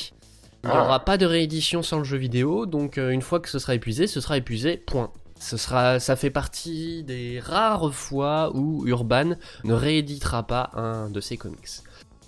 Il 0.64 0.70
n'y 0.70 0.76
Ah. 0.76 0.84
aura 0.84 1.04
pas 1.04 1.16
de 1.18 1.26
réédition 1.26 1.82
sans 1.82 1.98
le 1.98 2.04
jeu 2.04 2.16
vidéo, 2.18 2.66
donc 2.66 2.98
euh, 2.98 3.10
une 3.10 3.22
fois 3.22 3.40
que 3.40 3.48
ce 3.48 3.58
sera 3.58 3.74
épuisé, 3.74 4.06
ce 4.06 4.20
sera 4.20 4.36
épuisé, 4.36 4.76
point. 4.76 5.10
Ce 5.40 5.56
sera, 5.56 5.98
ça 5.98 6.14
fait 6.14 6.30
partie 6.30 7.02
des 7.02 7.40
rares 7.40 7.92
fois 7.92 8.52
où 8.54 8.86
Urban 8.86 9.32
ne 9.64 9.74
rééditera 9.74 10.44
pas 10.46 10.70
un 10.74 11.10
de 11.10 11.20
ses 11.20 11.36
comics. 11.36 11.68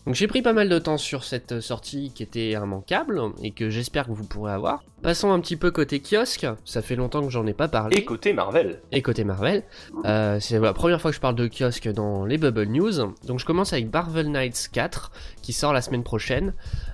Donc 0.05 0.17
j'ai 0.17 0.27
pris 0.27 0.43
pas 0.43 0.53
mal 0.53 0.69
de 0.69 0.79
temps 0.79 0.99
sur 0.99 1.25
cette 1.25 1.61
sortie 1.61 2.13
qui 2.15 2.23
était 2.23 2.51
immanquable 2.51 3.23
et 3.43 3.53
que 3.53 3.71
j'espère 3.71 4.05
que 4.07 4.13
vous 4.13 4.25
pourrez 4.25 4.53
avoir. 4.53 4.83
Passons 5.01 5.33
un 5.33 5.41
petit 5.41 5.57
peu 5.57 5.71
côté 5.71 6.01
kiosque, 6.03 6.47
ça 6.67 6.83
fait 6.83 6.95
longtemps 6.97 7.23
que 7.23 7.31
j'en 7.31 7.47
ai 7.47 7.55
pas 7.55 7.69
parlé. 7.69 7.97
Et 7.97 8.05
côté 8.05 8.35
Marvel. 8.35 8.81
Et 8.93 9.01
côté 9.01 9.25
Marvel, 9.25 9.63
euh, 10.05 10.39
c'est 10.41 10.59
la 10.59 10.75
première 10.75 11.01
fois 11.01 11.11
que 11.11 11.15
je 11.15 11.21
parle 11.23 11.37
de 11.37 11.49
kiosque 11.49 11.89
dans 11.91 12.27
les 12.27 12.37
Bubble 12.37 12.67
News. 12.67 13.15
Donc 13.27 13.39
je 13.39 13.47
commence 13.47 13.73
avec 13.73 13.91
Marvel 13.91 14.31
Knights 14.31 14.69
4 14.73 15.11
qui 15.41 15.55
sort 15.55 15.73
la 15.73 15.81
semaine 15.81 16.03
prochaine. 16.05 16.53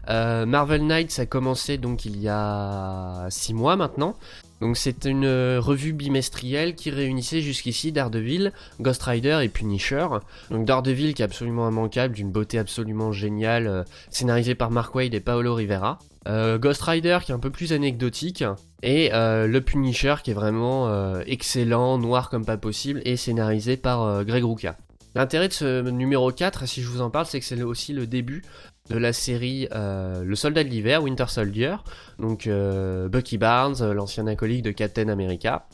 Euh, 0.09 0.47
Marvel 0.47 0.87
Knights 0.87 1.19
a 1.19 1.27
commencé 1.27 1.79
donc 1.79 2.05
il 2.05 2.21
y 2.21 2.29
a 2.29 3.27
6 3.29 3.55
mois 3.55 3.77
maintenant. 3.77 4.17
Donc 4.61 4.77
c'est 4.77 5.07
une 5.07 5.27
revue 5.57 5.95
bimestrielle 5.95 6.75
qui 6.75 6.91
réunissait 6.91 7.41
jusqu'ici 7.41 7.93
Daredevil, 7.93 8.53
Ghost 8.81 9.03
Rider 9.03 9.41
et 9.43 9.49
Punisher. 9.49 10.07
Donc 10.51 10.67
Daredevil 10.67 11.15
qui 11.15 11.23
est 11.23 11.25
absolument 11.25 11.69
immanquable, 11.69 12.15
d'une 12.15 12.31
beauté 12.31 12.59
absolument 12.59 13.11
géniale, 13.11 13.87
scénarisé 14.11 14.55
par 14.55 14.71
Mark 14.71 14.95
Wade 14.95 15.15
et 15.15 15.21
Paolo 15.21 15.55
Rivera. 15.55 15.99
Ghost 16.27 16.83
Rider 16.83 17.21
qui 17.25 17.33
est 17.33 17.35
un 17.35 17.39
peu 17.39 17.49
plus 17.49 17.73
anecdotique 17.73 18.45
et 18.83 19.09
le 19.13 19.61
Punisher 19.61 20.17
qui 20.23 20.33
est 20.33 20.35
vraiment 20.35 21.19
excellent, 21.21 21.97
noir 21.97 22.29
comme 22.29 22.45
pas 22.45 22.59
possible 22.59 23.01
et 23.07 23.17
scénarisé 23.17 23.79
par 23.79 24.27
Greg 24.27 24.45
Rucka. 24.45 24.77
L'intérêt 25.15 25.49
de 25.49 25.53
ce 25.53 25.89
numéro 25.89 26.31
4, 26.31 26.69
si 26.69 26.83
je 26.83 26.89
vous 26.89 27.01
en 27.01 27.11
parle, 27.11 27.27
c'est 27.27 27.41
que 27.41 27.47
c'est 27.47 27.61
aussi 27.63 27.93
le 27.93 28.07
début 28.07 28.43
de 28.89 28.99
la 28.99 29.13
série 29.13 29.69
euh, 29.73 30.25
Le 30.25 30.35
Soldat 30.35 30.65
de 30.65 30.69
l'hiver, 30.69 31.03
Winter 31.03 31.27
Soldier, 31.29 31.77
donc 32.19 32.47
euh, 32.47 33.09
Bucky 33.09 33.39
Barnes, 33.39 33.77
euh, 33.81 33.95
l'ancien 33.95 34.27
acolyte 34.27 34.65
de 34.65 34.73
Captain 34.73 35.09
America. 35.09 35.67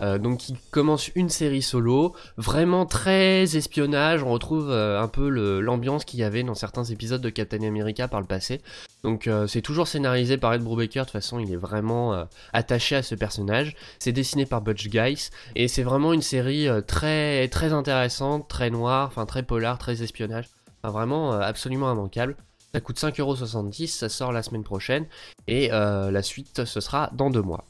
donc 0.00 0.38
qui 0.38 0.56
commence 0.72 1.08
une 1.14 1.28
série 1.28 1.62
solo, 1.62 2.16
vraiment 2.36 2.84
très 2.84 3.56
espionnage, 3.56 4.24
on 4.24 4.30
retrouve 4.30 4.72
un 4.72 5.06
peu 5.06 5.28
l'ambiance 5.60 6.04
qu'il 6.04 6.18
y 6.18 6.24
avait 6.24 6.42
dans 6.42 6.56
certains 6.56 6.82
épisodes 6.82 7.20
de 7.20 7.30
Captain 7.30 7.62
America 7.62 8.08
par 8.08 8.20
le 8.20 8.26
passé. 8.26 8.60
Donc 9.04 9.30
c'est 9.46 9.62
toujours 9.62 9.86
scénarisé 9.86 10.36
par 10.36 10.52
Ed 10.52 10.62
Brubaker, 10.62 11.02
de 11.02 11.04
toute 11.04 11.12
façon 11.12 11.38
il 11.38 11.52
est 11.52 11.56
vraiment 11.56 12.26
attaché 12.52 12.96
à 12.96 13.04
ce 13.04 13.14
personnage. 13.14 13.76
C'est 14.00 14.10
dessiné 14.10 14.46
par 14.46 14.62
Butch 14.62 14.88
Guice, 14.88 15.30
et 15.54 15.68
c'est 15.68 15.84
vraiment 15.84 16.12
une 16.12 16.22
série 16.22 16.66
très, 16.88 17.46
très 17.46 17.72
intéressante, 17.72 18.48
très 18.48 18.70
noire, 18.70 19.06
enfin 19.06 19.26
très 19.26 19.44
polar, 19.44 19.78
très 19.78 20.02
espionnage. 20.02 20.46
Vraiment 20.90 21.32
absolument 21.32 21.92
immanquable. 21.92 22.36
Ça 22.74 22.80
coûte 22.80 22.98
5,70€, 22.98 23.86
ça 23.86 24.08
sort 24.08 24.32
la 24.32 24.42
semaine 24.42 24.64
prochaine, 24.64 25.06
et 25.46 25.72
euh, 25.72 26.10
la 26.10 26.22
suite, 26.22 26.64
ce 26.64 26.80
sera 26.80 27.08
dans 27.12 27.30
deux 27.30 27.40
mois. 27.40 27.64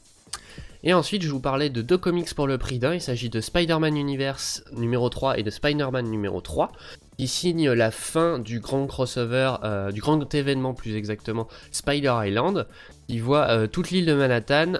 Et 0.83 0.95
ensuite, 0.95 1.21
je 1.21 1.29
vous 1.29 1.39
parlais 1.39 1.69
de 1.69 1.83
deux 1.83 1.99
comics 1.99 2.33
pour 2.33 2.47
le 2.47 2.57
prix 2.57 2.79
d'un. 2.79 2.95
Il 2.95 3.01
s'agit 3.01 3.29
de 3.29 3.39
Spider-Man 3.39 3.95
Universe 3.95 4.63
numéro 4.71 5.07
3 5.09 5.37
et 5.37 5.43
de 5.43 5.51
Spider-Man 5.51 6.09
numéro 6.09 6.41
3, 6.41 6.71
qui 7.19 7.27
signent 7.27 7.69
la 7.69 7.91
fin 7.91 8.39
du 8.39 8.59
grand 8.59 8.87
crossover, 8.87 9.57
euh, 9.63 9.91
du 9.91 10.01
grand 10.01 10.33
événement 10.33 10.73
plus 10.73 10.95
exactement, 10.95 11.47
Spider 11.69 12.15
Island, 12.23 12.65
qui 13.07 13.19
voit 13.19 13.47
euh, 13.49 13.67
toute 13.67 13.91
l'île 13.91 14.07
de 14.07 14.15
Manhattan 14.15 14.73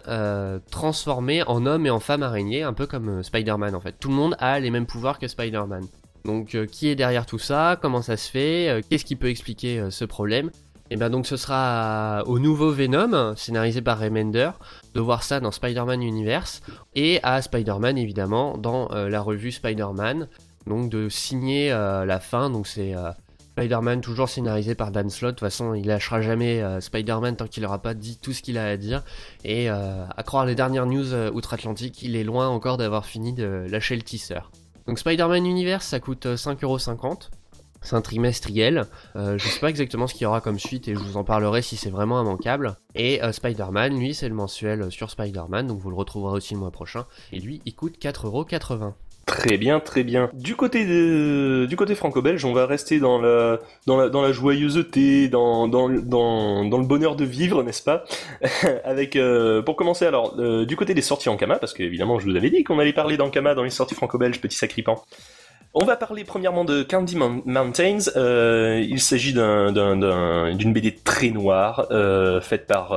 transformée 0.71 1.43
en 1.43 1.67
homme 1.67 1.85
et 1.85 1.91
en 1.91 1.99
femme 1.99 2.23
araignée, 2.23 2.63
un 2.63 2.73
peu 2.73 2.87
comme 2.87 3.21
Spider-Man 3.21 3.75
en 3.75 3.79
fait. 3.79 3.93
Tout 3.99 4.09
le 4.09 4.15
monde 4.15 4.35
a 4.39 4.59
les 4.59 4.71
mêmes 4.71 4.87
pouvoirs 4.87 5.19
que 5.19 5.27
Spider-Man. 5.27 5.85
Donc 6.25 6.55
euh, 6.55 6.65
qui 6.65 6.89
est 6.89 6.95
derrière 6.95 7.25
tout 7.25 7.39
ça? 7.39 7.77
Comment 7.81 8.01
ça 8.01 8.17
se 8.17 8.29
fait? 8.29 8.69
Euh, 8.69 8.81
Qu'est-ce 8.89 9.05
qui 9.05 9.15
peut 9.15 9.29
expliquer 9.29 9.79
euh, 9.79 9.91
ce 9.91 10.05
problème? 10.05 10.49
Et 10.89 10.93
eh 10.93 10.97
bien 10.97 11.09
donc 11.09 11.25
ce 11.25 11.35
sera 11.35 12.23
au 12.27 12.37
nouveau 12.37 12.71
Venom, 12.71 13.35
scénarisé 13.35 13.81
par 13.81 13.97
Remender, 13.97 14.51
de 14.93 14.99
voir 14.99 15.23
ça 15.23 15.39
dans 15.39 15.49
Spider-Man 15.49 16.03
Universe, 16.03 16.61
et 16.93 17.19
à 17.23 17.41
Spider-Man 17.41 17.97
évidemment 17.97 18.55
dans 18.59 18.89
la 18.89 19.19
revue 19.19 19.51
Spider-Man, 19.51 20.27
donc 20.67 20.91
de 20.91 21.09
signer 21.09 21.69
la 21.71 22.19
fin, 22.19 22.51
donc 22.51 22.67
c'est 22.67 22.93
Spider-Man 23.53 24.01
toujours 24.01 24.29
scénarisé 24.29 24.75
par 24.75 24.91
Dan 24.91 25.09
Slott, 25.09 25.31
de 25.31 25.39
toute 25.39 25.47
façon 25.47 25.73
il 25.73 25.87
lâchera 25.87 26.21
jamais 26.21 26.63
Spider-Man 26.79 27.35
tant 27.35 27.47
qu'il 27.47 27.63
n'aura 27.63 27.81
pas 27.81 27.95
dit 27.95 28.19
tout 28.21 28.31
ce 28.31 28.43
qu'il 28.43 28.59
a 28.59 28.67
à 28.67 28.77
dire, 28.77 29.01
et 29.43 29.69
à 29.69 30.23
croire 30.23 30.45
les 30.45 30.53
dernières 30.53 30.85
news 30.85 31.15
outre-Atlantique, 31.33 32.03
il 32.03 32.15
est 32.15 32.23
loin 32.23 32.47
encore 32.47 32.77
d'avoir 32.77 33.07
fini 33.07 33.33
de 33.33 33.65
lâcher 33.71 33.95
le 33.95 34.03
teaser. 34.03 34.41
Donc 34.87 34.99
Spider-Man 34.99 35.45
Universe, 35.45 35.85
ça 35.85 35.99
coûte 35.99 36.25
5,50€. 36.25 37.05
Euh, 37.05 37.15
c'est 37.81 37.95
un 37.95 38.01
trimestriel. 38.01 38.87
Euh, 39.15 39.37
je 39.37 39.47
sais 39.47 39.59
pas 39.59 39.69
exactement 39.69 40.07
ce 40.07 40.13
qu'il 40.13 40.23
y 40.23 40.25
aura 40.25 40.41
comme 40.41 40.57
suite 40.57 40.87
et 40.87 40.95
je 40.95 40.99
vous 40.99 41.17
en 41.17 41.23
parlerai 41.23 41.61
si 41.61 41.77
c'est 41.77 41.91
vraiment 41.91 42.21
immanquable. 42.21 42.77
Et 42.95 43.21
euh, 43.23 43.31
Spider-Man, 43.31 43.97
lui, 43.97 44.15
c'est 44.15 44.27
le 44.27 44.33
mensuel 44.33 44.91
sur 44.91 45.11
Spider-Man, 45.11 45.67
donc 45.67 45.79
vous 45.79 45.91
le 45.91 45.95
retrouverez 45.95 46.35
aussi 46.35 46.55
le 46.55 46.59
mois 46.61 46.71
prochain. 46.71 47.05
Et 47.31 47.39
lui, 47.39 47.61
il 47.65 47.75
coûte 47.75 47.99
4,80€. 47.99 48.93
Très 49.25 49.57
bien, 49.57 49.79
très 49.79 50.03
bien. 50.03 50.29
Du 50.33 50.55
côté 50.55 50.85
du 50.85 51.75
côté 51.75 51.95
franco-belge, 51.95 52.45
on 52.45 52.53
va 52.53 52.67
rester 52.67 52.99
dans 52.99 53.19
la, 53.19 53.59
dans 53.87 53.97
la, 53.97 54.09
dans 54.09 54.21
la 54.21 54.31
joyeuseté, 54.31 55.29
dans, 55.29 55.67
dans, 55.67 55.89
dans, 55.89 56.63
dans 56.63 56.77
le 56.77 56.85
bonheur 56.85 57.15
de 57.15 57.25
vivre, 57.25 57.63
n'est-ce 57.63 57.81
pas? 57.81 58.03
Avec, 58.83 59.15
euh, 59.15 59.63
pour 59.63 59.75
commencer, 59.75 60.05
alors, 60.05 60.35
euh, 60.37 60.65
du 60.65 60.75
côté 60.75 60.93
des 60.93 61.01
sorties 61.01 61.29
en 61.29 61.37
Kama, 61.37 61.57
parce 61.57 61.73
qu'évidemment, 61.73 62.19
je 62.19 62.29
vous 62.29 62.35
avais 62.35 62.51
dit 62.51 62.63
qu'on 62.63 62.77
allait 62.77 62.93
parler 62.93 63.17
d'Ankama 63.17 63.55
dans 63.55 63.63
les 63.63 63.71
sorties 63.71 63.95
franco-belges, 63.95 64.39
petit 64.39 64.57
sacripant. 64.57 65.03
On 65.73 65.85
va 65.85 65.95
parler 65.95 66.23
premièrement 66.23 66.63
de 66.63 66.83
Candy 66.83 67.17
Mountains. 67.17 68.11
Euh, 68.15 68.79
il 68.87 69.01
s'agit 69.01 69.33
d'une 69.33 70.73
BD 70.73 70.95
très 71.03 71.31
noire, 71.31 71.87
faite 72.43 72.67
par, 72.67 72.95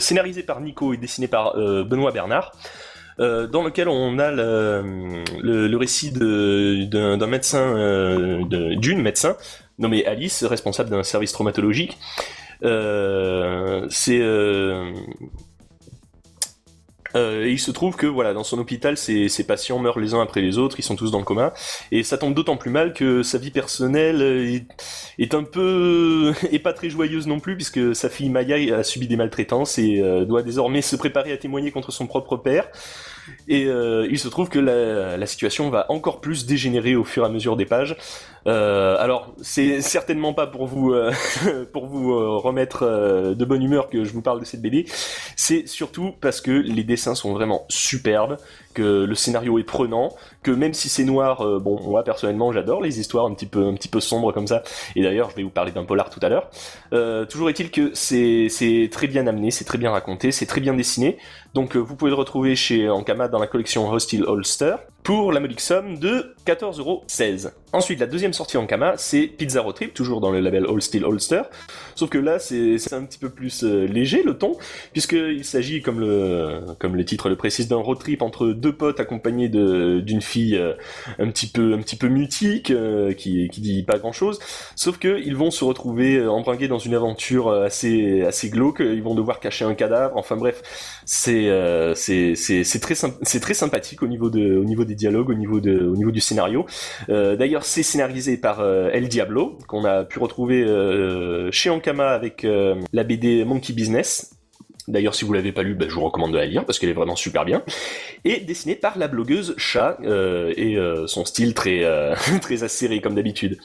scénarisée 0.00 0.42
par 0.42 0.60
Nico 0.60 0.92
et 0.92 0.98
dessinée 0.98 1.28
par 1.28 1.56
Benoît 1.56 2.12
Bernard. 2.12 2.52
Euh, 3.20 3.46
dans 3.46 3.62
lequel 3.62 3.88
on 3.88 4.18
a 4.18 4.30
le, 4.32 5.76
récit 5.76 6.10
d'un 6.10 7.26
médecin, 7.26 7.76
euh, 7.76 8.44
d'une 8.76 9.00
médecin 9.00 9.36
nommée 9.78 10.04
Alice, 10.06 10.44
responsable 10.44 10.90
d'un 10.90 11.02
service 11.02 11.32
traumatologique. 11.32 11.98
Euh, 12.64 13.86
c'est 13.90 14.20
euh, 17.14 17.46
il 17.48 17.58
se 17.58 17.70
trouve 17.70 17.96
que 17.96 18.06
voilà, 18.06 18.32
dans 18.34 18.44
son 18.44 18.58
hôpital, 18.58 18.96
ses, 18.96 19.28
patients 19.46 19.78
meurent 19.78 19.98
les 19.98 20.14
uns 20.14 20.20
après 20.20 20.40
les 20.40 20.58
autres, 20.58 20.78
ils 20.78 20.82
sont 20.82 20.96
tous 20.96 21.10
dans 21.10 21.18
le 21.18 21.24
coma, 21.24 21.52
et 21.92 22.02
ça 22.02 22.18
tombe 22.18 22.34
d'autant 22.34 22.56
plus 22.56 22.70
mal 22.70 22.92
que 22.92 23.22
sa 23.22 23.38
vie 23.38 23.50
personnelle 23.50 24.22
est, 24.22 24.66
est, 25.18 25.34
un 25.34 25.44
peu 25.44 26.32
et 26.52 26.58
pas 26.58 26.72
très 26.72 26.90
joyeuse 26.90 27.26
non 27.26 27.40
plus, 27.40 27.56
puisque 27.56 27.94
sa 27.94 28.08
fille 28.08 28.30
Maya 28.30 28.78
a 28.78 28.82
subi 28.82 29.08
des 29.08 29.16
maltraitances 29.16 29.78
et 29.78 30.02
doit 30.26 30.42
désormais 30.42 30.82
se 30.82 30.96
préparer 30.96 31.32
à 31.32 31.36
témoigner 31.36 31.70
contre 31.70 31.92
son 31.92 32.06
propre 32.06 32.36
père. 32.36 32.68
Et 33.48 33.66
euh, 33.66 34.06
il 34.10 34.18
se 34.18 34.28
trouve 34.28 34.48
que 34.48 34.58
la, 34.58 35.26
situation 35.26 35.70
va 35.70 35.86
encore 35.88 36.20
plus 36.20 36.46
dégénérer 36.46 36.96
au 36.96 37.04
fur 37.04 37.24
et 37.24 37.26
à 37.26 37.28
mesure 37.28 37.56
des 37.56 37.64
pages. 37.64 37.96
Euh, 38.46 38.96
alors, 38.98 39.34
c'est 39.40 39.80
certainement 39.80 40.34
pas 40.34 40.46
pour 40.46 40.66
vous 40.66 40.92
euh, 40.92 41.12
pour 41.72 41.86
vous 41.86 42.38
remettre 42.38 42.84
de 43.34 43.44
bonne 43.44 43.62
humeur 43.62 43.88
que 43.88 44.04
je 44.04 44.12
vous 44.12 44.20
parle 44.20 44.40
de 44.40 44.44
cette 44.44 44.60
BD. 44.60 44.84
C'est 45.36 45.66
surtout 45.66 46.12
parce 46.20 46.40
que 46.40 46.50
les 46.50 46.84
dessins 46.84 47.14
sont 47.14 47.32
vraiment 47.32 47.64
superbes, 47.68 48.36
que 48.74 49.04
le 49.04 49.14
scénario 49.14 49.58
est 49.58 49.64
prenant, 49.64 50.14
que 50.42 50.50
même 50.50 50.74
si 50.74 50.88
c'est 50.88 51.04
noir, 51.04 51.60
bon, 51.60 51.80
moi 51.82 52.04
personnellement, 52.04 52.52
j'adore 52.52 52.82
les 52.82 53.00
histoires 53.00 53.24
un 53.24 53.34
petit 53.34 53.46
peu 53.46 53.66
un 53.66 53.74
petit 53.74 53.88
peu 53.88 54.00
sombres 54.00 54.32
comme 54.32 54.46
ça. 54.46 54.62
Et 54.94 55.02
d'ailleurs, 55.02 55.30
je 55.30 55.36
vais 55.36 55.42
vous 55.42 55.50
parler 55.50 55.72
d'un 55.72 55.84
polar 55.84 56.10
tout 56.10 56.20
à 56.22 56.28
l'heure. 56.28 56.50
toujours 57.28 57.48
est-il 57.48 57.70
que 57.70 57.92
c'est 57.94 58.48
c'est 58.50 58.90
très 58.92 59.06
bien 59.06 59.26
amené, 59.26 59.50
c'est 59.50 59.64
très 59.64 59.78
bien 59.78 59.90
raconté, 59.90 60.32
c'est 60.32 60.46
très 60.46 60.60
bien 60.60 60.74
dessiné. 60.74 61.16
Donc, 61.54 61.76
vous 61.76 61.94
pouvez 61.94 62.10
le 62.10 62.16
retrouver 62.16 62.56
chez 62.56 62.90
Ankama 62.90 63.28
dans 63.28 63.38
la 63.38 63.46
collection 63.46 63.88
Hostile 63.90 64.24
Holster 64.24 64.76
pour 65.04 65.32
la 65.32 65.38
modique 65.38 65.60
somme 65.60 65.98
de 65.98 66.34
14,16€. 66.46 67.50
Ensuite, 67.74 67.98
la 67.98 68.06
deuxième 68.06 68.32
sortie 68.32 68.56
en 68.56 68.66
Kama, 68.66 68.94
c'est 68.96 69.26
Pizza 69.26 69.60
Road 69.60 69.74
Trip, 69.74 69.92
toujours 69.92 70.20
dans 70.20 70.30
le 70.30 70.38
label 70.38 70.64
All 70.68 70.80
Steel 70.80 71.04
Holster. 71.04 71.42
Sauf 71.96 72.08
que 72.08 72.18
là, 72.18 72.38
c'est 72.38 72.92
un 72.92 73.04
petit 73.04 73.18
peu 73.18 73.28
plus 73.30 73.64
euh, 73.64 73.86
léger 73.86 74.22
le 74.22 74.38
ton, 74.38 74.56
puisqu'il 74.92 75.44
s'agit, 75.44 75.82
comme 75.82 75.98
le, 75.98 76.60
comme 76.78 76.94
le 76.94 77.04
titre 77.04 77.28
le 77.28 77.36
précise, 77.36 77.66
d'un 77.66 77.78
road 77.78 77.98
trip 77.98 78.22
entre 78.22 78.46
deux 78.48 78.72
potes 78.72 79.00
accompagnés 79.00 79.48
d'une 79.48 80.22
fille 80.22 80.56
euh, 80.56 80.74
un 81.18 81.28
petit 81.30 81.48
peu, 81.48 81.74
un 81.74 81.78
petit 81.78 81.96
peu 81.96 82.06
mutique, 82.06 82.70
euh, 82.70 83.12
qui, 83.12 83.48
qui 83.48 83.60
dit 83.60 83.82
pas 83.82 83.98
grand 83.98 84.12
chose. 84.12 84.38
Sauf 84.76 84.98
que 84.98 85.20
ils 85.24 85.36
vont 85.36 85.50
se 85.50 85.64
retrouver 85.64 86.24
embringués 86.24 86.68
dans 86.68 86.78
une 86.78 86.94
aventure 86.94 87.50
assez, 87.50 88.22
assez 88.22 88.50
glauque. 88.50 88.80
Ils 88.80 89.02
vont 89.02 89.16
devoir 89.16 89.40
cacher 89.40 89.64
un 89.64 89.74
cadavre. 89.74 90.16
Enfin 90.16 90.36
bref, 90.36 90.62
c'est, 91.04 91.50
c'est, 91.96 92.80
très, 92.80 92.94
c'est 92.94 93.40
très 93.40 93.54
sympathique 93.54 94.02
au 94.02 94.06
niveau 94.06 94.30
de, 94.30 94.56
au 94.56 94.64
niveau 94.64 94.84
des 94.84 94.93
dialogues, 94.94 95.30
au 95.30 95.34
niveau 95.34 95.60
du 95.60 96.20
scénario. 96.20 96.66
D'ailleurs, 97.08 97.64
c'est 97.64 97.82
scénarisé 97.82 98.36
par 98.36 98.60
euh, 98.60 98.90
El 98.92 99.08
Diablo, 99.08 99.58
qu'on 99.68 99.84
a 99.84 100.04
pu 100.04 100.18
retrouver 100.18 100.62
euh, 100.62 101.50
chez 101.50 101.70
Ankama 101.70 102.10
avec 102.10 102.44
euh, 102.44 102.76
la 102.92 103.04
BD 103.04 103.44
Monkey 103.44 103.72
Business. 103.72 104.34
D'ailleurs, 104.86 105.14
si 105.14 105.24
vous 105.24 105.32
l'avez 105.32 105.52
pas 105.52 105.62
lu, 105.62 105.74
bah, 105.74 105.86
je 105.88 105.94
vous 105.94 106.02
recommande 106.02 106.32
de 106.32 106.36
la 106.36 106.46
lire 106.46 106.64
parce 106.66 106.78
qu'elle 106.78 106.90
est 106.90 106.94
vraiment 106.94 107.16
super 107.16 107.44
bien. 107.44 107.62
Et 108.24 108.40
dessiné 108.40 108.74
par 108.74 108.98
la 108.98 109.08
blogueuse 109.08 109.54
Chat 109.56 109.98
et 110.04 110.76
son 111.06 111.24
style 111.24 111.54
très 111.54 111.84
très 112.42 112.64
acéré 112.64 113.00
comme 113.00 113.14
d'habitude. 113.14 113.58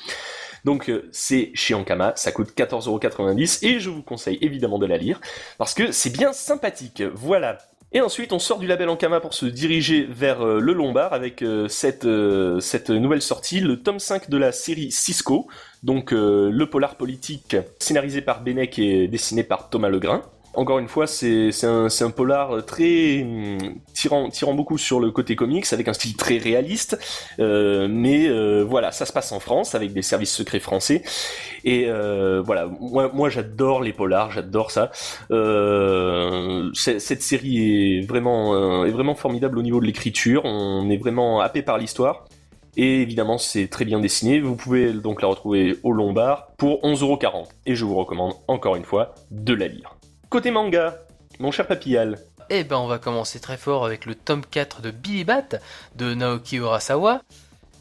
Donc 0.63 0.89
c'est 1.11 1.51
chez 1.55 1.73
Ankama, 1.73 2.13
ça 2.15 2.31
coûte 2.31 2.53
14,90€ 2.55 3.65
et 3.65 3.79
je 3.81 3.89
vous 3.89 4.01
conseille 4.01 4.37
évidemment 4.41 4.79
de 4.79 4.85
la 4.85 4.97
lire 4.97 5.19
parce 5.57 5.73
que 5.73 5.91
c'est 5.91 6.11
bien 6.11 6.31
sympathique. 6.31 7.03
Voilà. 7.13 7.57
Et 7.91 8.01
ensuite, 8.01 8.33
on 8.33 8.39
sort 8.39 8.59
du 8.59 8.67
label 8.67 8.87
Ankama 8.87 9.19
pour 9.19 9.33
se 9.33 9.47
diriger 9.47 10.05
vers 10.07 10.45
euh, 10.45 10.59
le 10.59 10.73
Lombard 10.73 11.11
avec 11.11 11.41
euh, 11.41 11.67
cette, 11.67 12.05
euh, 12.05 12.59
cette 12.59 12.91
nouvelle 12.91 13.21
sortie, 13.21 13.61
le 13.61 13.81
tome 13.81 13.97
5 13.97 14.29
de 14.29 14.37
la 14.37 14.51
série 14.51 14.91
Cisco, 14.91 15.47
donc 15.81 16.11
le 16.11 16.65
polar 16.65 16.95
politique 16.95 17.55
scénarisé 17.79 18.21
par 18.21 18.43
Benek 18.43 18.77
et 18.77 19.07
dessiné 19.07 19.43
par 19.43 19.69
Thomas 19.69 19.89
Legrain. 19.89 20.23
Encore 20.55 20.79
une 20.79 20.87
fois, 20.87 21.05
c'est 21.05 21.51
un, 21.63 21.87
un 21.87 22.09
polar 22.09 22.65
très 22.65 23.21
hum, 23.21 23.57
tirant, 23.93 24.29
tirant 24.29 24.53
beaucoup 24.53 24.77
sur 24.77 24.99
le 24.99 25.11
côté 25.11 25.35
comics, 25.35 25.65
avec 25.71 25.87
un 25.87 25.93
style 25.93 26.15
très 26.15 26.37
réaliste. 26.37 26.97
Euh, 27.39 27.87
mais 27.89 28.27
euh, 28.27 28.63
voilà, 28.63 28.91
ça 28.91 29.05
se 29.05 29.13
passe 29.13 29.31
en 29.31 29.39
France, 29.39 29.75
avec 29.75 29.93
des 29.93 30.01
services 30.01 30.33
secrets 30.33 30.59
français. 30.59 31.03
Et 31.63 31.85
euh, 31.87 32.41
voilà, 32.43 32.67
moi, 32.81 33.11
moi 33.13 33.29
j'adore 33.29 33.81
les 33.81 33.93
polars, 33.93 34.31
j'adore 34.31 34.71
ça. 34.71 34.91
cette 36.73 37.21
série 37.21 37.99
est 37.99 38.07
vraiment, 38.07 38.85
est 38.85 38.91
vraiment 38.91 39.15
formidable 39.15 39.59
au 39.59 39.61
niveau 39.61 39.79
de 39.79 39.85
l'écriture. 39.85 40.41
On 40.45 40.89
est 40.89 40.97
vraiment 40.97 41.41
happé 41.41 41.61
par 41.61 41.77
l'histoire. 41.77 42.25
Et 42.77 43.01
évidemment, 43.01 43.37
c'est 43.37 43.67
très 43.67 43.85
bien 43.85 43.99
dessiné. 43.99 44.39
Vous 44.39 44.55
pouvez 44.55 44.93
donc 44.93 45.21
la 45.21 45.27
retrouver 45.27 45.77
au 45.83 45.91
Lombard 45.91 46.47
pour 46.57 46.81
11,40€. 46.83 47.45
Et 47.65 47.75
je 47.75 47.85
vous 47.85 47.95
recommande 47.95 48.33
encore 48.47 48.75
une 48.75 48.85
fois 48.85 49.13
de 49.31 49.53
la 49.53 49.67
lire. 49.67 49.98
Côté 50.29 50.51
manga, 50.51 50.95
mon 51.39 51.49
cher 51.49 51.65
Papillal. 51.65 52.19
Eh 52.51 52.63
ben, 52.63 52.75
on 52.77 52.85
va 52.85 52.99
commencer 52.99 53.39
très 53.39 53.57
fort 53.57 53.83
avec 53.83 54.05
le 54.05 54.13
tome 54.13 54.45
4 54.45 54.83
de 54.83 54.91
Billy 54.91 55.23
Bat 55.23 55.57
de 55.95 56.13
Naoki 56.13 56.57
Urasawa. 56.57 57.23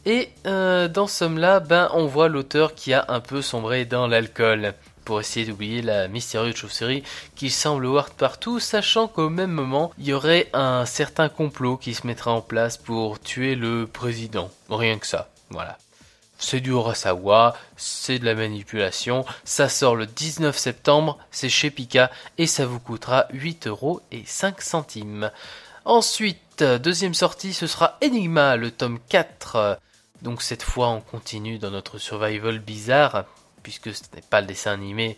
Et 0.07 0.29
euh, 0.47 0.87
dans 0.87 1.05
ce 1.05 1.17
somme-là, 1.17 1.59
ben, 1.59 1.91
on 1.93 2.07
voit 2.07 2.27
l'auteur 2.27 2.73
qui 2.73 2.91
a 2.91 3.05
un 3.09 3.19
peu 3.19 3.43
sombré 3.43 3.85
dans 3.85 4.07
l'alcool 4.07 4.73
pour 5.05 5.19
essayer 5.19 5.45
d'oublier 5.45 5.83
la 5.83 6.07
mystérieuse 6.07 6.55
chauve-souris 6.55 7.03
qui 7.35 7.51
semble 7.51 7.85
voir 7.85 8.09
partout, 8.09 8.59
sachant 8.59 9.07
qu'au 9.07 9.29
même 9.29 9.51
moment, 9.51 9.91
il 9.99 10.07
y 10.07 10.13
aurait 10.13 10.49
un 10.53 10.85
certain 10.85 11.29
complot 11.29 11.77
qui 11.77 11.93
se 11.93 12.07
mettra 12.07 12.31
en 12.31 12.41
place 12.41 12.77
pour 12.77 13.19
tuer 13.19 13.53
le 13.53 13.85
président. 13.85 14.49
Rien 14.71 14.97
que 14.97 15.05
ça, 15.05 15.29
voilà. 15.51 15.77
C'est 16.41 16.61
du 16.61 16.71
Urasawa, 16.71 17.55
c'est 17.75 18.17
de 18.17 18.25
la 18.25 18.33
manipulation, 18.33 19.25
ça 19.43 19.67
sort 19.67 19.97
le 19.97 20.05
19 20.05 20.57
septembre, 20.57 21.17
c'est 21.31 21.49
chez 21.49 21.69
Pika 21.69 22.09
et 22.37 22.47
ça 22.47 22.65
vous 22.65 22.79
coûtera 22.79 23.27
8 23.33 23.67
euros 23.67 24.01
et 24.11 24.23
5 24.25 24.61
centimes. 24.61 25.31
Ensuite, 25.83 26.63
deuxième 26.63 27.13
sortie, 27.13 27.53
ce 27.53 27.67
sera 27.67 27.97
Enigma, 28.01 28.55
le 28.55 28.71
tome 28.71 28.99
4. 29.09 29.79
Donc 30.21 30.41
cette 30.41 30.63
fois, 30.63 30.87
on 30.89 31.01
continue 31.01 31.59
dans 31.59 31.71
notre 31.71 31.97
survival 31.97 32.59
bizarre, 32.59 33.25
puisque 33.61 33.93
ce 33.93 34.03
n'est 34.15 34.21
pas 34.21 34.39
le 34.39 34.47
dessin 34.47 34.71
animé 34.71 35.17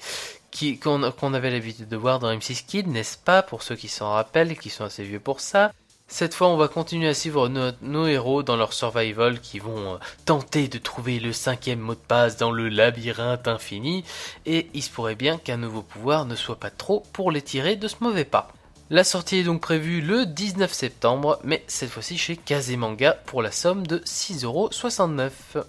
qu'on 0.81 1.33
avait 1.33 1.51
l'habitude 1.51 1.87
de 1.87 1.95
voir 1.95 2.19
dans 2.19 2.29
M6 2.31 2.65
Kid, 2.65 2.87
n'est-ce 2.87 3.17
pas, 3.17 3.41
pour 3.41 3.63
ceux 3.63 3.75
qui 3.75 3.87
s'en 3.87 4.11
rappellent 4.11 4.57
qui 4.57 4.69
sont 4.69 4.83
assez 4.83 5.03
vieux 5.03 5.19
pour 5.19 5.39
ça. 5.39 5.71
Cette 6.13 6.33
fois, 6.33 6.49
on 6.49 6.57
va 6.57 6.67
continuer 6.67 7.07
à 7.07 7.13
suivre 7.13 7.47
nos, 7.47 8.05
héros 8.05 8.43
dans 8.43 8.57
leur 8.57 8.73
survival 8.73 9.39
qui 9.39 9.59
vont 9.59 9.93
euh, 9.93 9.97
tenter 10.25 10.67
de 10.67 10.77
trouver 10.77 11.21
le 11.21 11.31
cinquième 11.31 11.79
mot 11.79 11.93
de 11.93 11.99
passe 11.99 12.35
dans 12.35 12.51
le 12.51 12.67
labyrinthe 12.67 13.47
infini, 13.47 14.03
et 14.45 14.69
il 14.73 14.83
se 14.83 14.89
pourrait 14.89 15.15
bien 15.15 15.37
qu'un 15.37 15.55
nouveau 15.55 15.81
pouvoir 15.81 16.25
ne 16.25 16.35
soit 16.35 16.59
pas 16.59 16.69
trop 16.69 17.03
pour 17.13 17.31
les 17.31 17.41
tirer 17.41 17.77
de 17.77 17.87
ce 17.87 17.95
mauvais 18.01 18.25
pas. 18.25 18.49
La 18.89 19.05
sortie 19.05 19.37
est 19.37 19.43
donc 19.43 19.61
prévue 19.61 20.01
le 20.01 20.25
19 20.25 20.73
septembre, 20.73 21.39
mais 21.45 21.63
cette 21.67 21.89
fois-ci 21.89 22.17
chez 22.17 22.35
Kazemanga 22.35 23.13
pour 23.25 23.41
la 23.41 23.51
somme 23.51 23.87
de 23.87 23.99
6,69€. 23.99 25.63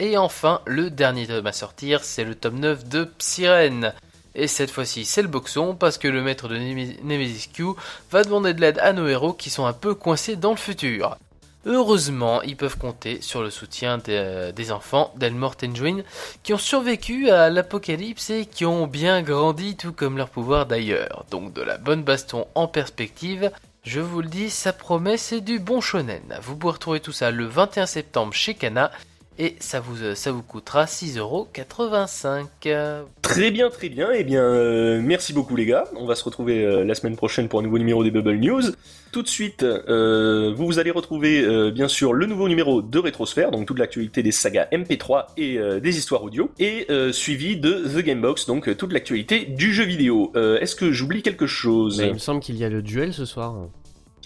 Et 0.00 0.16
enfin, 0.16 0.62
le 0.64 0.88
dernier 0.88 1.26
tome 1.26 1.46
à 1.46 1.52
sortir, 1.52 2.02
c'est 2.02 2.24
le 2.24 2.34
tome 2.34 2.60
9 2.60 2.88
de 2.88 3.04
Psyren. 3.18 3.92
Et 4.34 4.46
cette 4.46 4.70
fois-ci, 4.70 5.04
c'est 5.04 5.22
le 5.22 5.28
boxon, 5.28 5.74
parce 5.74 5.98
que 5.98 6.08
le 6.08 6.22
maître 6.22 6.48
de 6.48 6.56
Nemesis 6.56 7.48
Q 7.52 7.64
va 8.10 8.24
demander 8.24 8.54
de 8.54 8.60
l'aide 8.60 8.78
à 8.78 8.92
nos 8.92 9.06
héros 9.06 9.32
qui 9.34 9.50
sont 9.50 9.66
un 9.66 9.72
peu 9.72 9.94
coincés 9.94 10.36
dans 10.36 10.52
le 10.52 10.56
futur. 10.56 11.16
Heureusement, 11.64 12.42
ils 12.42 12.56
peuvent 12.56 12.76
compter 12.76 13.20
sur 13.20 13.40
le 13.40 13.50
soutien 13.50 14.00
euh, 14.08 14.50
des, 14.50 14.72
enfants 14.72 15.12
d'Elmore 15.16 15.56
Tenjuin 15.56 16.02
qui 16.42 16.52
ont 16.52 16.58
survécu 16.58 17.30
à 17.30 17.50
l'apocalypse 17.50 18.30
et 18.30 18.46
qui 18.46 18.64
ont 18.64 18.88
bien 18.88 19.22
grandi 19.22 19.76
tout 19.76 19.92
comme 19.92 20.16
leur 20.16 20.28
pouvoir 20.28 20.66
d'ailleurs. 20.66 21.24
Donc 21.30 21.52
de 21.52 21.62
la 21.62 21.78
bonne 21.78 22.02
baston 22.02 22.48
en 22.56 22.66
perspective, 22.66 23.52
je 23.84 24.00
vous 24.00 24.22
le 24.22 24.28
dis, 24.28 24.50
ça 24.50 24.72
promet 24.72 25.16
c'est 25.16 25.40
du 25.40 25.60
bon 25.60 25.80
shonen. 25.80 26.22
Vous 26.42 26.56
pouvez 26.56 26.72
retrouver 26.72 27.00
tout 27.00 27.12
ça 27.12 27.30
le 27.30 27.46
21 27.46 27.86
septembre 27.86 28.32
chez 28.32 28.54
Kana 28.54 28.90
et 29.38 29.56
ça 29.60 29.80
vous, 29.80 30.02
euh, 30.02 30.14
ça 30.14 30.30
vous 30.30 30.42
coûtera 30.42 30.84
6,85€. 30.84 33.06
Très 33.22 33.50
bien, 33.50 33.70
très 33.70 33.88
bien. 33.88 34.12
Et 34.12 34.18
eh 34.20 34.24
bien, 34.24 34.42
euh, 34.42 35.00
merci 35.02 35.32
beaucoup 35.32 35.56
les 35.56 35.64
gars. 35.66 35.84
On 35.96 36.06
va 36.06 36.14
se 36.14 36.24
retrouver 36.24 36.64
euh, 36.64 36.84
la 36.84 36.94
semaine 36.94 37.16
prochaine 37.16 37.48
pour 37.48 37.60
un 37.60 37.62
nouveau 37.62 37.78
numéro 37.78 38.04
des 38.04 38.10
Bubble 38.10 38.36
News. 38.36 38.62
Tout 39.10 39.22
de 39.22 39.28
suite, 39.28 39.62
vous, 39.62 40.78
allez 40.78 40.90
retrouver 40.90 41.70
bien 41.70 41.86
sûr 41.86 42.14
le 42.14 42.24
nouveau 42.24 42.48
numéro 42.48 42.80
de 42.80 42.98
Rétrosphère, 42.98 43.50
donc 43.50 43.66
toute 43.66 43.78
l'actualité 43.78 44.22
des 44.22 44.32
sagas 44.32 44.68
MP3 44.72 45.26
et 45.36 45.58
des 45.82 45.98
histoires 45.98 46.24
audio, 46.24 46.50
et 46.58 46.86
suivi 47.12 47.58
de 47.58 47.84
The 47.94 48.02
Gamebox, 48.02 48.46
donc 48.46 48.74
toute 48.74 48.90
l'actualité 48.90 49.44
du 49.44 49.74
jeu 49.74 49.84
vidéo. 49.84 50.32
Est-ce 50.34 50.74
que 50.74 50.92
j'oublie 50.92 51.20
quelque 51.20 51.46
chose? 51.46 52.00
Il 52.02 52.14
me 52.14 52.18
semble 52.18 52.40
qu'il 52.40 52.56
y 52.56 52.64
a 52.64 52.70
le 52.70 52.80
duel 52.80 53.12
ce 53.12 53.26
soir. 53.26 53.54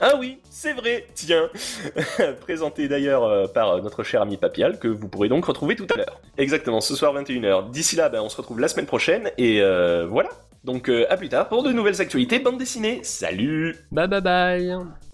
Ah 0.00 0.14
oui, 0.18 0.38
c'est 0.50 0.72
vrai, 0.72 1.06
tiens. 1.14 1.48
Présenté 2.40 2.88
d'ailleurs 2.88 3.24
euh, 3.24 3.46
par 3.46 3.70
euh, 3.70 3.80
notre 3.80 4.02
cher 4.02 4.22
ami 4.22 4.36
Papial, 4.36 4.78
que 4.78 4.88
vous 4.88 5.08
pourrez 5.08 5.28
donc 5.28 5.44
retrouver 5.44 5.74
tout 5.74 5.86
à 5.94 5.96
l'heure. 5.96 6.20
Exactement, 6.36 6.80
ce 6.80 6.94
soir 6.94 7.14
21h. 7.14 7.70
D'ici 7.70 7.96
là, 7.96 8.08
ben, 8.08 8.20
on 8.20 8.28
se 8.28 8.36
retrouve 8.36 8.60
la 8.60 8.68
semaine 8.68 8.86
prochaine, 8.86 9.30
et 9.38 9.62
euh, 9.62 10.06
voilà. 10.06 10.30
Donc 10.64 10.88
à 10.88 11.16
plus 11.16 11.28
tard 11.28 11.48
pour 11.48 11.62
de 11.62 11.70
nouvelles 11.70 12.00
actualités 12.00 12.40
bande 12.40 12.58
dessinée. 12.58 12.98
Salut 13.04 13.76
Bye 13.92 14.08
bye 14.08 14.20
bye 14.20 15.05